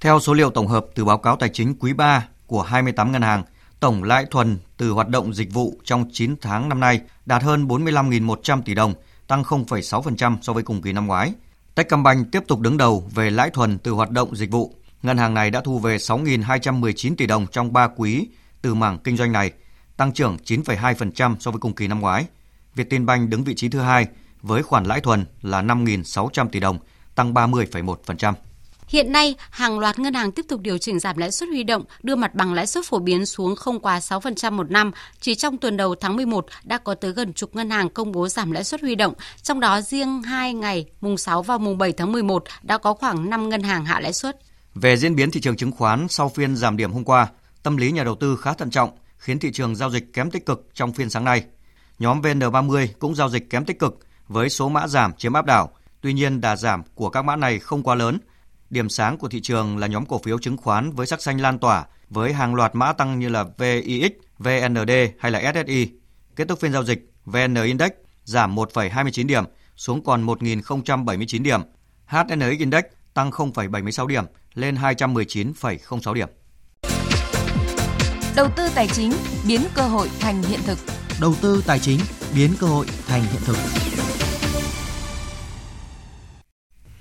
[0.00, 3.22] Theo số liệu tổng hợp từ báo cáo tài chính quý 3 của 28 ngân
[3.22, 3.42] hàng,
[3.80, 7.66] tổng lãi thuần từ hoạt động dịch vụ trong 9 tháng năm nay đạt hơn
[7.66, 8.94] 45.100 tỷ đồng,
[9.26, 11.32] tăng 0,6% so với cùng kỳ năm ngoái.
[11.74, 14.74] Techcombank tiếp tục đứng đầu về lãi thuần từ hoạt động dịch vụ
[15.06, 18.28] ngân hàng này đã thu về 6.219 tỷ đồng trong 3 quý
[18.62, 19.52] từ mảng kinh doanh này,
[19.96, 22.26] tăng trưởng 9,2% so với cùng kỳ năm ngoái.
[22.74, 24.06] Vietinbank đứng vị trí thứ hai
[24.42, 26.78] với khoản lãi thuần là 5.600 tỷ đồng,
[27.14, 28.34] tăng 30,1%.
[28.88, 31.84] Hiện nay, hàng loạt ngân hàng tiếp tục điều chỉnh giảm lãi suất huy động,
[32.02, 34.90] đưa mặt bằng lãi suất phổ biến xuống không quá 6% một năm.
[35.20, 38.28] Chỉ trong tuần đầu tháng 11 đã có tới gần chục ngân hàng công bố
[38.28, 41.92] giảm lãi suất huy động, trong đó riêng 2 ngày mùng 6 và mùng 7
[41.92, 44.38] tháng 11 đã có khoảng 5 ngân hàng hạ lãi suất.
[44.80, 47.28] Về diễn biến thị trường chứng khoán sau phiên giảm điểm hôm qua,
[47.62, 50.46] tâm lý nhà đầu tư khá thận trọng, khiến thị trường giao dịch kém tích
[50.46, 51.44] cực trong phiên sáng nay.
[51.98, 53.98] Nhóm VN30 cũng giao dịch kém tích cực
[54.28, 55.70] với số mã giảm chiếm áp đảo.
[56.00, 58.18] Tuy nhiên, đà giảm của các mã này không quá lớn.
[58.70, 61.58] Điểm sáng của thị trường là nhóm cổ phiếu chứng khoán với sắc xanh lan
[61.58, 65.92] tỏa với hàng loạt mã tăng như là VIX, VND hay là SSI.
[66.36, 67.90] Kết thúc phiên giao dịch, VN Index
[68.24, 69.44] giảm 1,29 điểm
[69.76, 71.60] xuống còn 1.079 điểm.
[72.06, 74.24] HNX Index tăng 0,76 điểm
[74.56, 76.28] lên 219,06 điểm.
[78.36, 79.12] Đầu tư tài chính
[79.48, 80.78] biến cơ hội thành hiện thực.
[81.20, 82.00] Đầu tư tài chính
[82.34, 83.56] biến cơ hội thành hiện thực.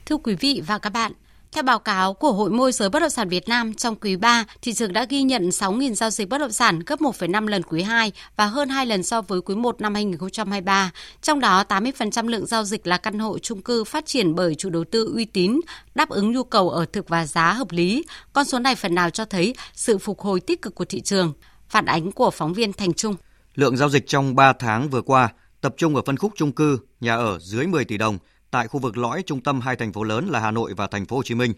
[0.06, 1.12] Thưa quý vị và các bạn,
[1.56, 4.44] theo báo cáo của Hội môi giới bất động sản Việt Nam, trong quý 3,
[4.62, 7.82] thị trường đã ghi nhận 6.000 giao dịch bất động sản, gấp 1,5 lần quý
[7.82, 10.92] 2 và hơn 2 lần so với quý 1 năm 2023.
[11.22, 14.70] Trong đó, 80% lượng giao dịch là căn hộ chung cư phát triển bởi chủ
[14.70, 15.60] đầu tư uy tín,
[15.96, 18.04] đáp ứng nhu cầu ở thực và giá hợp lý.
[18.34, 21.34] Con số này phần nào cho thấy sự phục hồi tích cực của thị trường.
[21.70, 23.16] Phản ánh của phóng viên Thành Trung.
[23.56, 25.30] Lượng giao dịch trong 3 tháng vừa qua
[25.62, 28.18] tập trung ở phân khúc chung cư, nhà ở dưới 10 tỷ đồng–
[28.56, 31.06] tại khu vực lõi trung tâm hai thành phố lớn là Hà Nội và thành
[31.06, 31.54] phố Hồ Chí Minh.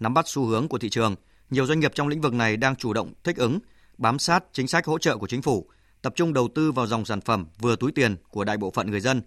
[0.00, 1.14] Nắm bắt xu hướng của thị trường,
[1.50, 3.58] nhiều doanh nghiệp trong lĩnh vực này đang chủ động thích ứng,
[3.98, 5.70] bám sát chính sách hỗ trợ của chính phủ,
[6.02, 8.90] tập trung đầu tư vào dòng sản phẩm vừa túi tiền của đại bộ phận
[8.90, 9.22] người dân,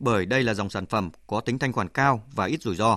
[0.00, 2.96] bởi đây là dòng sản phẩm có tính thanh khoản cao và ít rủi ro.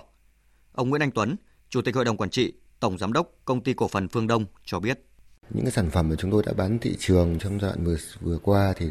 [0.73, 1.35] Ông Nguyễn Anh Tuấn,
[1.69, 4.45] Chủ tịch Hội đồng Quản trị, Tổng Giám đốc Công ty Cổ phần Phương Đông
[4.65, 5.06] cho biết.
[5.49, 7.95] Những cái sản phẩm mà chúng tôi đã bán thị trường trong giai đoạn vừa
[8.21, 8.89] vừa qua thì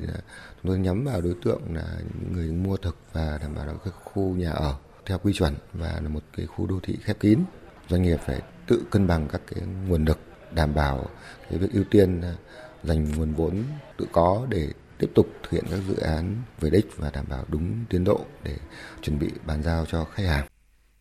[0.62, 3.94] chúng tôi nhắm vào đối tượng là những người mua thực và đảm bảo các
[4.04, 4.76] khu nhà ở
[5.06, 7.40] theo quy chuẩn và là một cái khu đô thị khép kín.
[7.88, 10.18] Doanh nghiệp phải tự cân bằng các cái nguồn lực,
[10.52, 11.06] đảm bảo
[11.50, 12.34] cái việc ưu tiên à,
[12.82, 13.62] dành nguồn vốn
[13.96, 17.44] tự có để tiếp tục thực hiện các dự án về đích và đảm bảo
[17.48, 18.56] đúng tiến độ để
[19.02, 20.46] chuẩn bị bàn giao cho khách hàng.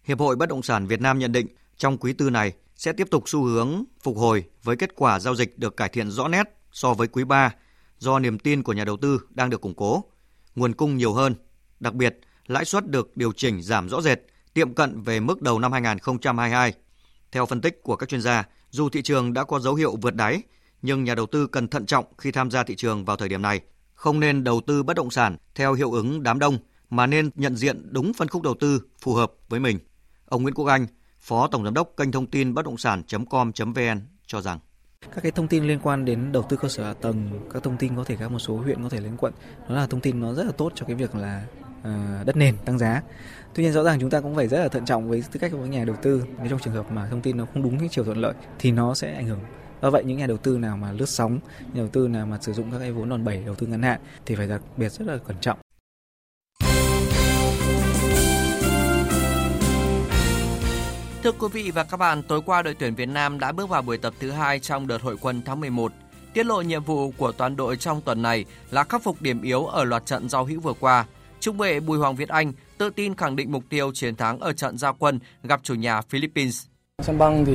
[0.04, 1.48] Hiệp hội Bất động sản Việt Nam nhận định
[1.78, 5.36] trong quý tư này sẽ tiếp tục xu hướng phục hồi với kết quả giao
[5.36, 7.54] dịch được cải thiện rõ nét so với quý 3
[7.98, 10.04] do niềm tin của nhà đầu tư đang được củng cố,
[10.56, 11.36] nguồn cung nhiều hơn.
[11.80, 14.20] Đặc biệt, lãi suất được điều chỉnh giảm rõ rệt,
[14.54, 16.74] tiệm cận về mức đầu năm 2022.
[17.32, 20.16] Theo phân tích của các chuyên gia, dù thị trường đã có dấu hiệu vượt
[20.16, 20.42] đáy,
[20.82, 23.42] nhưng nhà đầu tư cần thận trọng khi tham gia thị trường vào thời điểm
[23.42, 23.62] này.
[23.94, 26.58] Không nên đầu tư bất động sản theo hiệu ứng đám đông,
[26.90, 29.80] mà nên nhận diện đúng phân khúc đầu tư phù hợp với mình.
[30.26, 30.88] Ông Nguyễn Quốc Anh,
[31.28, 34.60] Phó Tổng Giám đốc kênh thông tin bất động sản.com.vn cho rằng
[35.02, 37.78] các cái thông tin liên quan đến đầu tư cơ sở hạ tầng, các thông
[37.78, 39.34] tin có thể các một số huyện có thể lên quận,
[39.70, 41.46] nó là thông tin nó rất là tốt cho cái việc là
[41.80, 43.02] uh, đất nền tăng giá.
[43.54, 45.52] Tuy nhiên rõ ràng chúng ta cũng phải rất là thận trọng với tư cách
[45.52, 46.24] của những nhà đầu tư.
[46.38, 48.72] Nếu trong trường hợp mà thông tin nó không đúng cái chiều thuận lợi thì
[48.72, 49.40] nó sẽ ảnh hưởng
[49.82, 52.38] do vậy những nhà đầu tư nào mà lướt sóng, nhà đầu tư nào mà
[52.42, 54.90] sử dụng các cái vốn đòn bẩy đầu tư ngắn hạn thì phải đặc biệt
[54.90, 55.58] rất là cẩn trọng.
[61.26, 63.82] Thưa quý vị và các bạn, tối qua đội tuyển Việt Nam đã bước vào
[63.82, 65.92] buổi tập thứ hai trong đợt hội quân tháng 11.
[66.34, 69.66] Tiết lộ nhiệm vụ của toàn đội trong tuần này là khắc phục điểm yếu
[69.66, 71.06] ở loạt trận giao hữu vừa qua.
[71.40, 74.54] Trung vệ Bùi Hoàng Việt Anh tự tin khẳng định mục tiêu chiến thắng ở
[74.54, 76.66] trận giao quân gặp chủ nhà Philippines.
[77.04, 77.54] Sân băng thì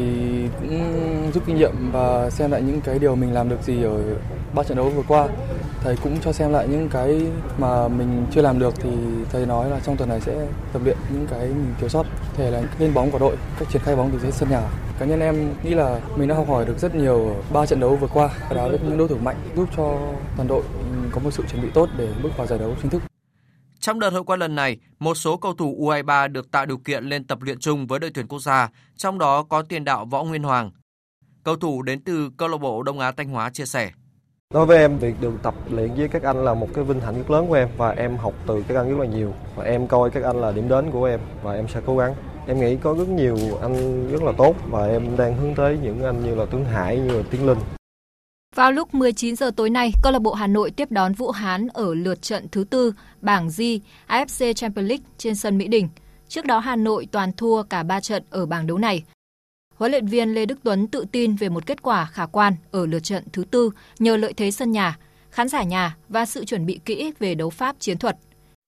[0.61, 4.16] cũng rút kinh nghiệm và xem lại những cái điều mình làm được gì ở
[4.55, 5.29] ba trận đấu vừa qua.
[5.83, 7.22] Thầy cũng cho xem lại những cái
[7.59, 8.91] mà mình chưa làm được thì
[9.31, 12.07] thầy nói là trong tuần này sẽ tập luyện những cái mình thiếu sót.
[12.35, 14.62] Thể là lên bóng của đội, cách triển khai bóng từ dưới sân nhà.
[14.99, 17.81] Cá nhân em nghĩ là mình đã học hỏi được rất nhiều ở ba trận
[17.81, 19.99] đấu vừa qua, đá với những đối thủ mạnh giúp cho
[20.37, 22.91] toàn đội ừ, có một sự chuẩn bị tốt để bước vào giải đấu chính
[22.91, 23.03] thức.
[23.81, 27.05] Trong đợt hội quân lần này, một số cầu thủ U23 được tạo điều kiện
[27.05, 30.24] lên tập luyện chung với đội tuyển quốc gia, trong đó có tiền đạo Võ
[30.24, 30.70] Nguyên Hoàng.
[31.45, 33.91] Cầu thủ đến từ câu lạc bộ Đông Á Thanh Hóa chia sẻ.
[34.55, 37.15] Đối với em, việc được tập luyện với các anh là một cái vinh hạnh
[37.15, 39.33] rất lớn của em và em học từ các anh rất là nhiều.
[39.57, 42.15] Và em coi các anh là điểm đến của em và em sẽ cố gắng.
[42.47, 46.03] Em nghĩ có rất nhiều anh rất là tốt và em đang hướng tới những
[46.03, 47.59] anh như là Tuấn Hải, như là Tiến Linh.
[48.57, 51.69] Vào lúc 19 giờ tối nay, câu lạc bộ Hà Nội tiếp đón Vũ Hán
[51.69, 53.63] ở lượt trận thứ tư bảng G
[54.09, 55.89] AFC Champions League trên sân Mỹ Đình.
[56.29, 59.03] Trước đó Hà Nội toàn thua cả 3 trận ở bảng đấu này.
[59.81, 62.87] Huấn luyện viên Lê Đức Tuấn tự tin về một kết quả khả quan ở
[62.87, 64.99] lượt trận thứ tư nhờ lợi thế sân nhà,
[65.31, 68.16] khán giả nhà và sự chuẩn bị kỹ về đấu pháp chiến thuật.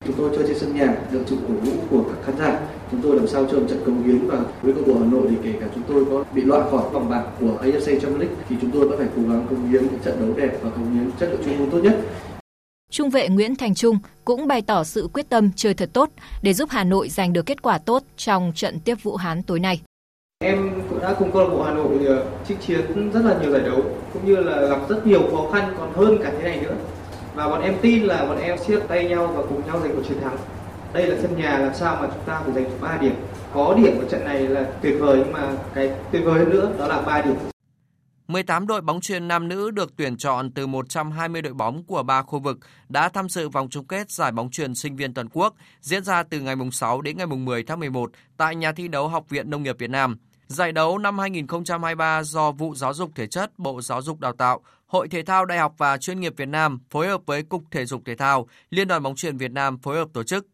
[0.07, 2.61] Chúng tôi chơi trên sân nhà được sự cổ vũ của các khán giả
[2.91, 5.07] chúng tôi làm sao cho một trận công hiến và với câu lạc bộ Hà
[5.07, 8.21] Nội thì kể cả chúng tôi có bị loại khỏi vòng bảng của AFC Champions
[8.21, 10.95] League thì chúng tôi vẫn phải cố gắng công hiến trận đấu đẹp và công
[10.95, 12.01] hiến chất lượng chuyên môn tốt nhất.
[12.91, 16.11] Trung vệ Nguyễn Thành Trung cũng bày tỏ sự quyết tâm chơi thật tốt
[16.43, 19.61] để giúp Hà Nội giành được kết quả tốt trong trận tiếp Vũ Hán tối
[19.61, 19.81] nay.
[20.43, 23.51] Em cũng đã cùng câu lạc bộ Hà Nội ờ, chinh chiến rất là nhiều
[23.51, 23.83] giải đấu
[24.13, 26.75] cũng như là gặp rất nhiều khó khăn còn hơn cả thế này nữa.
[27.35, 30.03] Và bọn em tin là bọn em siết tay nhau và cùng nhau giành một
[30.09, 30.37] chiến thắng.
[30.93, 33.15] Đây là sân nhà làm sao mà chúng ta phải giành được 3 điểm.
[33.55, 36.73] Có điểm của trận này là tuyệt vời nhưng mà cái tuyệt vời hơn nữa
[36.79, 37.35] đó là 3 điểm
[38.33, 42.23] 18 đội bóng chuyền nam nữ được tuyển chọn từ 120 đội bóng của ba
[42.23, 45.55] khu vực đã tham dự vòng chung kết giải bóng chuyền sinh viên toàn quốc
[45.81, 49.29] diễn ra từ ngày 6 đến ngày 10 tháng 11 tại nhà thi đấu Học
[49.29, 50.17] viện Nông nghiệp Việt Nam.
[50.47, 54.61] Giải đấu năm 2023 do Vụ Giáo dục Thể chất Bộ Giáo dục Đào tạo,
[54.87, 57.87] Hội Thể thao Đại học và Chuyên nghiệp Việt Nam phối hợp với Cục Thể
[57.87, 60.47] dục Thể thao, Liên đoàn bóng chuyền Việt Nam phối hợp tổ chức.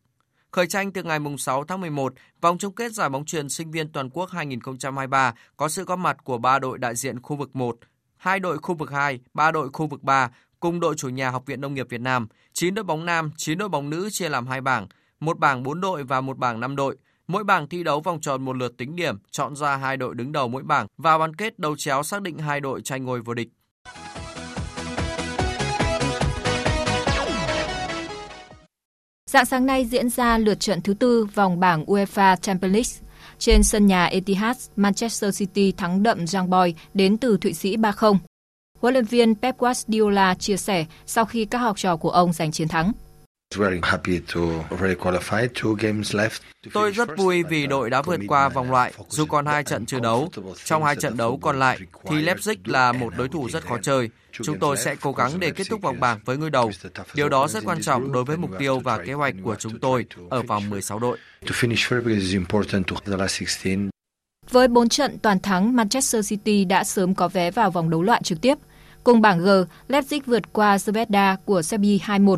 [0.50, 3.92] Khởi tranh từ ngày 6 tháng 11, vòng chung kết giải bóng chuyền sinh viên
[3.92, 7.76] toàn quốc 2023 có sự góp mặt của 3 đội đại diện khu vực 1,
[8.16, 10.30] 2 đội khu vực 2, 3 đội khu vực 3
[10.60, 13.58] cùng đội chủ nhà Học viện Nông nghiệp Việt Nam, 9 đội bóng nam, 9
[13.58, 14.86] đội bóng nữ chia làm hai bảng,
[15.20, 16.96] một bảng 4 đội và một bảng 5 đội.
[17.32, 20.32] Mỗi bảng thi đấu vòng tròn một lượt tính điểm, chọn ra hai đội đứng
[20.32, 23.34] đầu mỗi bảng và bán kết đấu chéo xác định hai đội tranh ngôi vô
[23.34, 23.48] địch.
[29.30, 33.10] Dạng sáng nay diễn ra lượt trận thứ tư vòng bảng UEFA Champions League.
[33.38, 38.16] Trên sân nhà Etihad, Manchester City thắng đậm Young Boy đến từ Thụy Sĩ 3-0.
[38.80, 42.52] Huấn luyện viên Pep Guardiola chia sẻ sau khi các học trò của ông giành
[42.52, 42.92] chiến thắng.
[46.72, 50.00] Tôi rất vui vì đội đã vượt qua vòng loại dù còn hai trận chưa
[50.00, 50.30] đấu.
[50.64, 54.10] Trong hai trận đấu còn lại thì Leipzig là một đối thủ rất khó chơi.
[54.32, 56.70] Chúng tôi sẽ cố gắng để kết thúc vòng bảng với ngôi đầu.
[57.14, 60.06] Điều đó rất quan trọng đối với mục tiêu và kế hoạch của chúng tôi
[60.30, 61.18] ở vòng 16 đội.
[64.50, 68.20] Với 4 trận toàn thắng, Manchester City đã sớm có vé vào vòng đấu loại
[68.24, 68.58] trực tiếp.
[69.04, 69.48] Cùng bảng G,
[69.88, 72.36] Leipzig vượt qua Zvezda của Serbia 2-1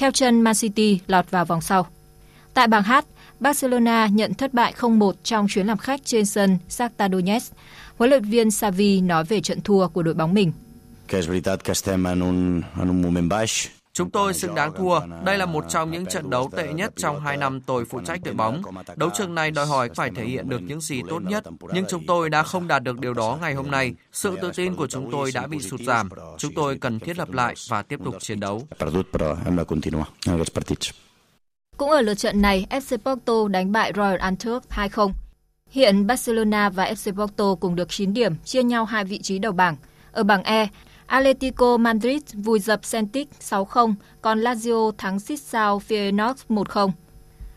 [0.00, 1.86] theo chân Man City lọt vào vòng sau.
[2.54, 2.92] Tại bảng H,
[3.40, 7.52] Barcelona nhận thất bại 0-1 trong chuyến làm khách trên sân Shakhtar Donetsk.
[7.98, 10.52] Huấn luyện viên Xavi nói về trận thua của đội bóng mình.
[13.92, 15.00] Chúng tôi xứng đáng thua.
[15.24, 18.20] Đây là một trong những trận đấu tệ nhất trong hai năm tôi phụ trách
[18.24, 18.62] đội bóng.
[18.96, 22.06] Đấu trường này đòi hỏi phải thể hiện được những gì tốt nhất, nhưng chúng
[22.06, 23.94] tôi đã không đạt được điều đó ngày hôm nay.
[24.12, 26.08] Sự tự tin của chúng tôi đã bị sụt giảm.
[26.38, 28.68] Chúng tôi cần thiết lập lại và tiếp tục chiến đấu.
[31.76, 35.12] Cũng ở lượt trận này, FC Porto đánh bại Royal Antwerp 2-0.
[35.70, 39.52] Hiện Barcelona và FC Porto cùng được 9 điểm, chia nhau hai vị trí đầu
[39.52, 39.76] bảng.
[40.12, 40.68] Ở bảng E,
[41.10, 46.90] Atletico Madrid vùi dập Celtic 6-0, còn Lazio thắng Sissao Feyenoord 1-0.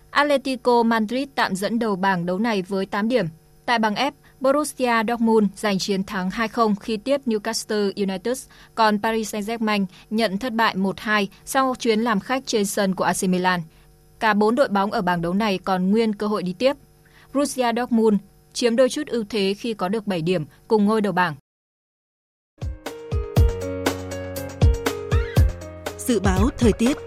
[0.09, 3.25] Atletico Madrid tạm dẫn đầu bảng đấu này với 8 điểm.
[3.65, 8.45] Tại bảng F, Borussia Dortmund giành chiến thắng 2-0 khi tiếp Newcastle United,
[8.75, 13.23] còn Paris Saint-Germain nhận thất bại 1-2 sau chuyến làm khách trên sân của AC
[13.23, 13.61] Milan.
[14.19, 16.73] Cả bốn đội bóng ở bảng đấu này còn nguyên cơ hội đi tiếp.
[17.33, 18.17] Borussia Dortmund
[18.53, 21.35] chiếm đôi chút ưu thế khi có được 7 điểm cùng ngôi đầu bảng.
[26.07, 26.97] Dự báo thời tiết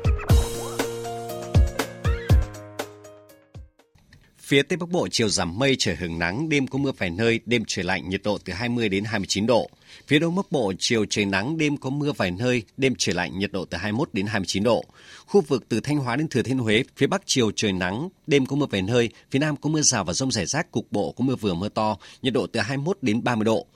[4.41, 7.41] Phía Tây Bắc Bộ chiều giảm mây trời hưởng nắng, đêm có mưa vài nơi,
[7.47, 9.71] đêm trời lạnh, nhiệt độ từ 20 đến 29 độ.
[10.07, 13.39] Phía Đông Bắc Bộ chiều trời nắng, đêm có mưa vài nơi, đêm trời lạnh,
[13.39, 14.85] nhiệt độ từ 21 đến 29 độ.
[15.27, 18.47] Khu vực từ Thanh Hóa đến Thừa Thiên Huế, phía Bắc chiều trời nắng, đêm
[18.47, 21.13] có mưa vài nơi, phía Nam có mưa rào và rông rải rác, cục bộ
[21.13, 23.67] có mưa vừa mưa to, nhiệt độ từ 21 đến 30 độ.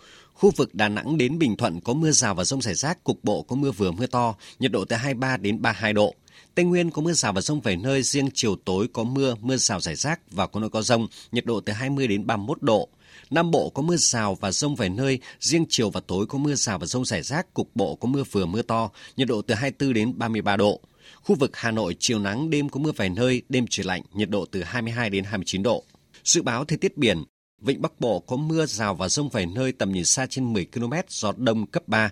[0.41, 3.25] Khu vực Đà Nẵng đến Bình Thuận có mưa rào và rông rải rác, cục
[3.25, 6.15] bộ có mưa vừa mưa to, nhiệt độ từ 23 đến 32 độ.
[6.55, 9.57] Tây Nguyên có mưa rào và rông vài nơi, riêng chiều tối có mưa, mưa
[9.57, 12.89] rào rải rác và có nơi có rông, nhiệt độ từ 20 đến 31 độ.
[13.31, 16.55] Nam Bộ có mưa rào và rông vài nơi, riêng chiều và tối có mưa
[16.55, 19.55] rào và rông rải rác, cục bộ có mưa vừa mưa to, nhiệt độ từ
[19.55, 20.81] 24 đến 33 độ.
[21.23, 24.31] Khu vực Hà Nội chiều nắng, đêm có mưa vài nơi, đêm trời lạnh, nhiệt
[24.31, 25.85] độ từ 22 đến 29 độ.
[26.25, 27.25] Dự báo thời tiết biển,
[27.61, 30.67] Vịnh Bắc Bộ có mưa rào và rông vài nơi tầm nhìn xa trên 10
[30.75, 32.11] km, gió đông cấp 3.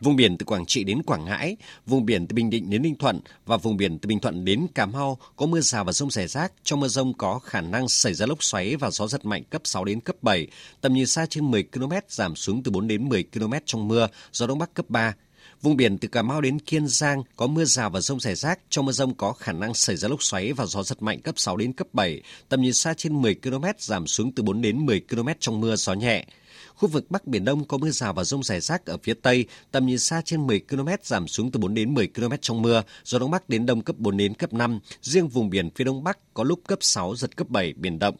[0.00, 2.94] Vùng biển từ Quảng Trị đến Quảng Ngãi, vùng biển từ Bình Định đến Ninh
[2.94, 6.10] Thuận và vùng biển từ Bình Thuận đến Cà Mau có mưa rào và rông
[6.10, 6.52] rải rác.
[6.64, 9.62] Trong mưa rông có khả năng xảy ra lốc xoáy và gió giật mạnh cấp
[9.64, 10.46] 6 đến cấp 7.
[10.80, 14.08] Tầm nhìn xa trên 10 km, giảm xuống từ 4 đến 10 km trong mưa,
[14.32, 15.14] gió đông bắc cấp 3.
[15.62, 18.60] Vùng biển từ Cà Mau đến Kiên Giang có mưa rào và rông rải rác.
[18.70, 21.38] Trong mưa rông có khả năng xảy ra lốc xoáy và gió giật mạnh cấp
[21.38, 22.22] 6 đến cấp 7.
[22.48, 25.76] Tầm nhìn xa trên 10 km, giảm xuống từ 4 đến 10 km trong mưa,
[25.76, 26.26] gió nhẹ.
[26.74, 29.46] Khu vực Bắc Biển Đông có mưa rào và rông rải rác ở phía Tây,
[29.70, 32.82] tầm nhìn xa trên 10 km, giảm xuống từ 4 đến 10 km trong mưa,
[33.04, 34.80] gió Đông Bắc đến Đông cấp 4 đến cấp 5.
[35.02, 38.14] Riêng vùng biển phía Đông Bắc có lúc cấp 6, giật cấp 7, biển động.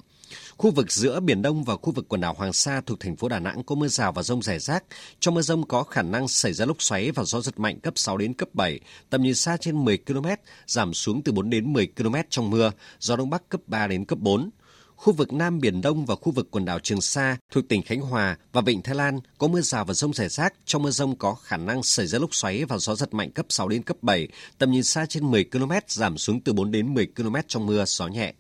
[0.61, 3.28] Khu vực giữa Biển Đông và khu vực quần đảo Hoàng Sa thuộc thành phố
[3.28, 4.84] Đà Nẵng có mưa rào và rông rải rác.
[5.20, 7.94] Trong mưa rông có khả năng xảy ra lốc xoáy và gió giật mạnh cấp
[7.96, 8.80] 6 đến cấp 7,
[9.11, 10.26] tầm nhìn xa trên 10 km,
[10.66, 14.04] giảm xuống từ 4 đến 10 km trong mưa, gió Đông Bắc cấp 3 đến
[14.04, 14.50] cấp 4.
[14.96, 18.00] Khu vực Nam Biển Đông và khu vực quần đảo Trường Sa thuộc tỉnh Khánh
[18.00, 20.54] Hòa và Vịnh Thái Lan có mưa rào và rông rải rác.
[20.64, 23.46] Trong mưa rông có khả năng xảy ra lốc xoáy và gió giật mạnh cấp
[23.48, 26.94] 6 đến cấp 7, tầm nhìn xa trên 10 km, giảm xuống từ 4 đến
[26.94, 28.32] 10 km trong mưa, gió nhẹ.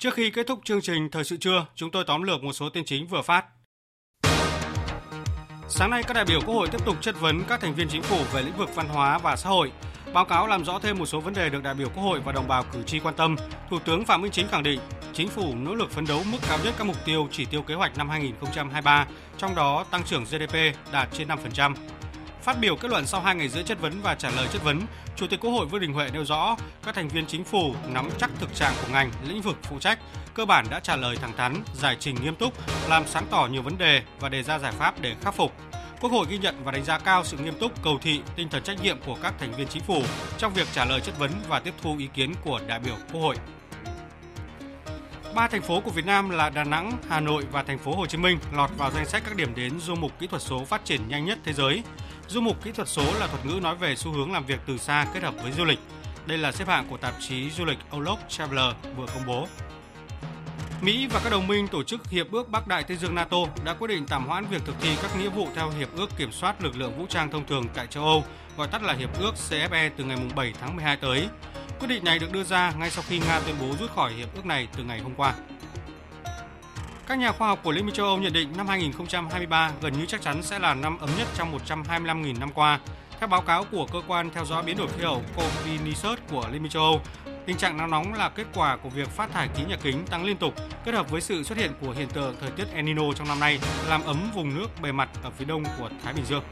[0.00, 2.68] Trước khi kết thúc chương trình Thời sự trưa, chúng tôi tóm lược một số
[2.68, 3.44] tin chính vừa phát.
[5.68, 8.02] Sáng nay, các đại biểu Quốc hội tiếp tục chất vấn các thành viên chính
[8.02, 9.72] phủ về lĩnh vực văn hóa và xã hội.
[10.12, 12.32] Báo cáo làm rõ thêm một số vấn đề được đại biểu Quốc hội và
[12.32, 13.36] đồng bào cử tri quan tâm.
[13.70, 14.80] Thủ tướng Phạm Minh Chính khẳng định,
[15.12, 17.74] chính phủ nỗ lực phấn đấu mức cao nhất các mục tiêu chỉ tiêu kế
[17.74, 19.06] hoạch năm 2023,
[19.38, 20.54] trong đó tăng trưởng GDP
[20.92, 21.74] đạt trên 5%.
[22.42, 24.80] Phát biểu kết luận sau hai ngày giữa chất vấn và trả lời chất vấn,
[25.20, 28.10] Chủ tịch Quốc hội Vương Đình Huệ nêu rõ các thành viên chính phủ nắm
[28.18, 29.98] chắc thực trạng của ngành, lĩnh vực phụ trách,
[30.34, 32.54] cơ bản đã trả lời thẳng thắn, giải trình nghiêm túc,
[32.88, 35.52] làm sáng tỏ nhiều vấn đề và đề ra giải pháp để khắc phục.
[36.00, 38.62] Quốc hội ghi nhận và đánh giá cao sự nghiêm túc, cầu thị, tinh thần
[38.62, 40.02] trách nhiệm của các thành viên chính phủ
[40.38, 43.20] trong việc trả lời chất vấn và tiếp thu ý kiến của đại biểu Quốc
[43.20, 43.36] hội.
[45.34, 48.06] Ba thành phố của Việt Nam là Đà Nẵng, Hà Nội và thành phố Hồ
[48.06, 50.84] Chí Minh lọt vào danh sách các điểm đến du mục kỹ thuật số phát
[50.84, 51.82] triển nhanh nhất thế giới.
[52.30, 54.78] Du mục kỹ thuật số là thuật ngữ nói về xu hướng làm việc từ
[54.78, 55.78] xa kết hợp với du lịch.
[56.26, 59.46] Đây là xếp hạng của tạp chí du lịch Outlook Traveler vừa công bố.
[60.82, 63.74] Mỹ và các đồng minh tổ chức Hiệp ước Bắc Đại Tây Dương NATO đã
[63.74, 66.62] quyết định tạm hoãn việc thực thi các nghĩa vụ theo Hiệp ước Kiểm soát
[66.62, 68.24] lực lượng vũ trang thông thường tại châu Âu,
[68.56, 71.28] gọi tắt là Hiệp ước CFE từ ngày 7 tháng 12 tới.
[71.80, 74.34] Quyết định này được đưa ra ngay sau khi Nga tuyên bố rút khỏi hiệp
[74.34, 75.34] ước này từ ngày hôm qua.
[77.10, 80.06] Các nhà khoa học của Liên minh châu Âu nhận định năm 2023 gần như
[80.06, 82.80] chắc chắn sẽ là năm ấm nhất trong 125.000 năm qua.
[83.20, 86.62] Theo báo cáo của cơ quan theo dõi biến đổi khí hậu Copernicus của Liên
[86.62, 87.00] minh châu Âu,
[87.46, 90.24] tình trạng nắng nóng là kết quả của việc phát thải khí nhà kính tăng
[90.24, 90.54] liên tục
[90.84, 93.40] kết hợp với sự xuất hiện của hiện tượng thời tiết El Nino trong năm
[93.40, 93.58] nay
[93.88, 96.42] làm ấm vùng nước bề mặt ở phía đông của Thái Bình Dương.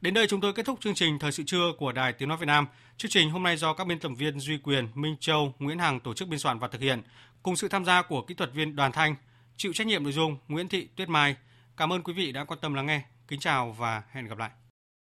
[0.00, 2.38] Đến đây chúng tôi kết thúc chương trình Thời sự trưa của Đài Tiếng Nói
[2.38, 2.66] Việt Nam.
[2.96, 6.00] Chương trình hôm nay do các biên tập viên Duy Quyền, Minh Châu, Nguyễn Hằng
[6.00, 7.02] tổ chức biên soạn và thực hiện,
[7.42, 9.14] cùng sự tham gia của kỹ thuật viên Đoàn Thanh,
[9.56, 11.36] chịu trách nhiệm nội dung Nguyễn Thị Tuyết Mai.
[11.76, 13.02] Cảm ơn quý vị đã quan tâm lắng nghe.
[13.28, 14.50] Kính chào và hẹn gặp lại.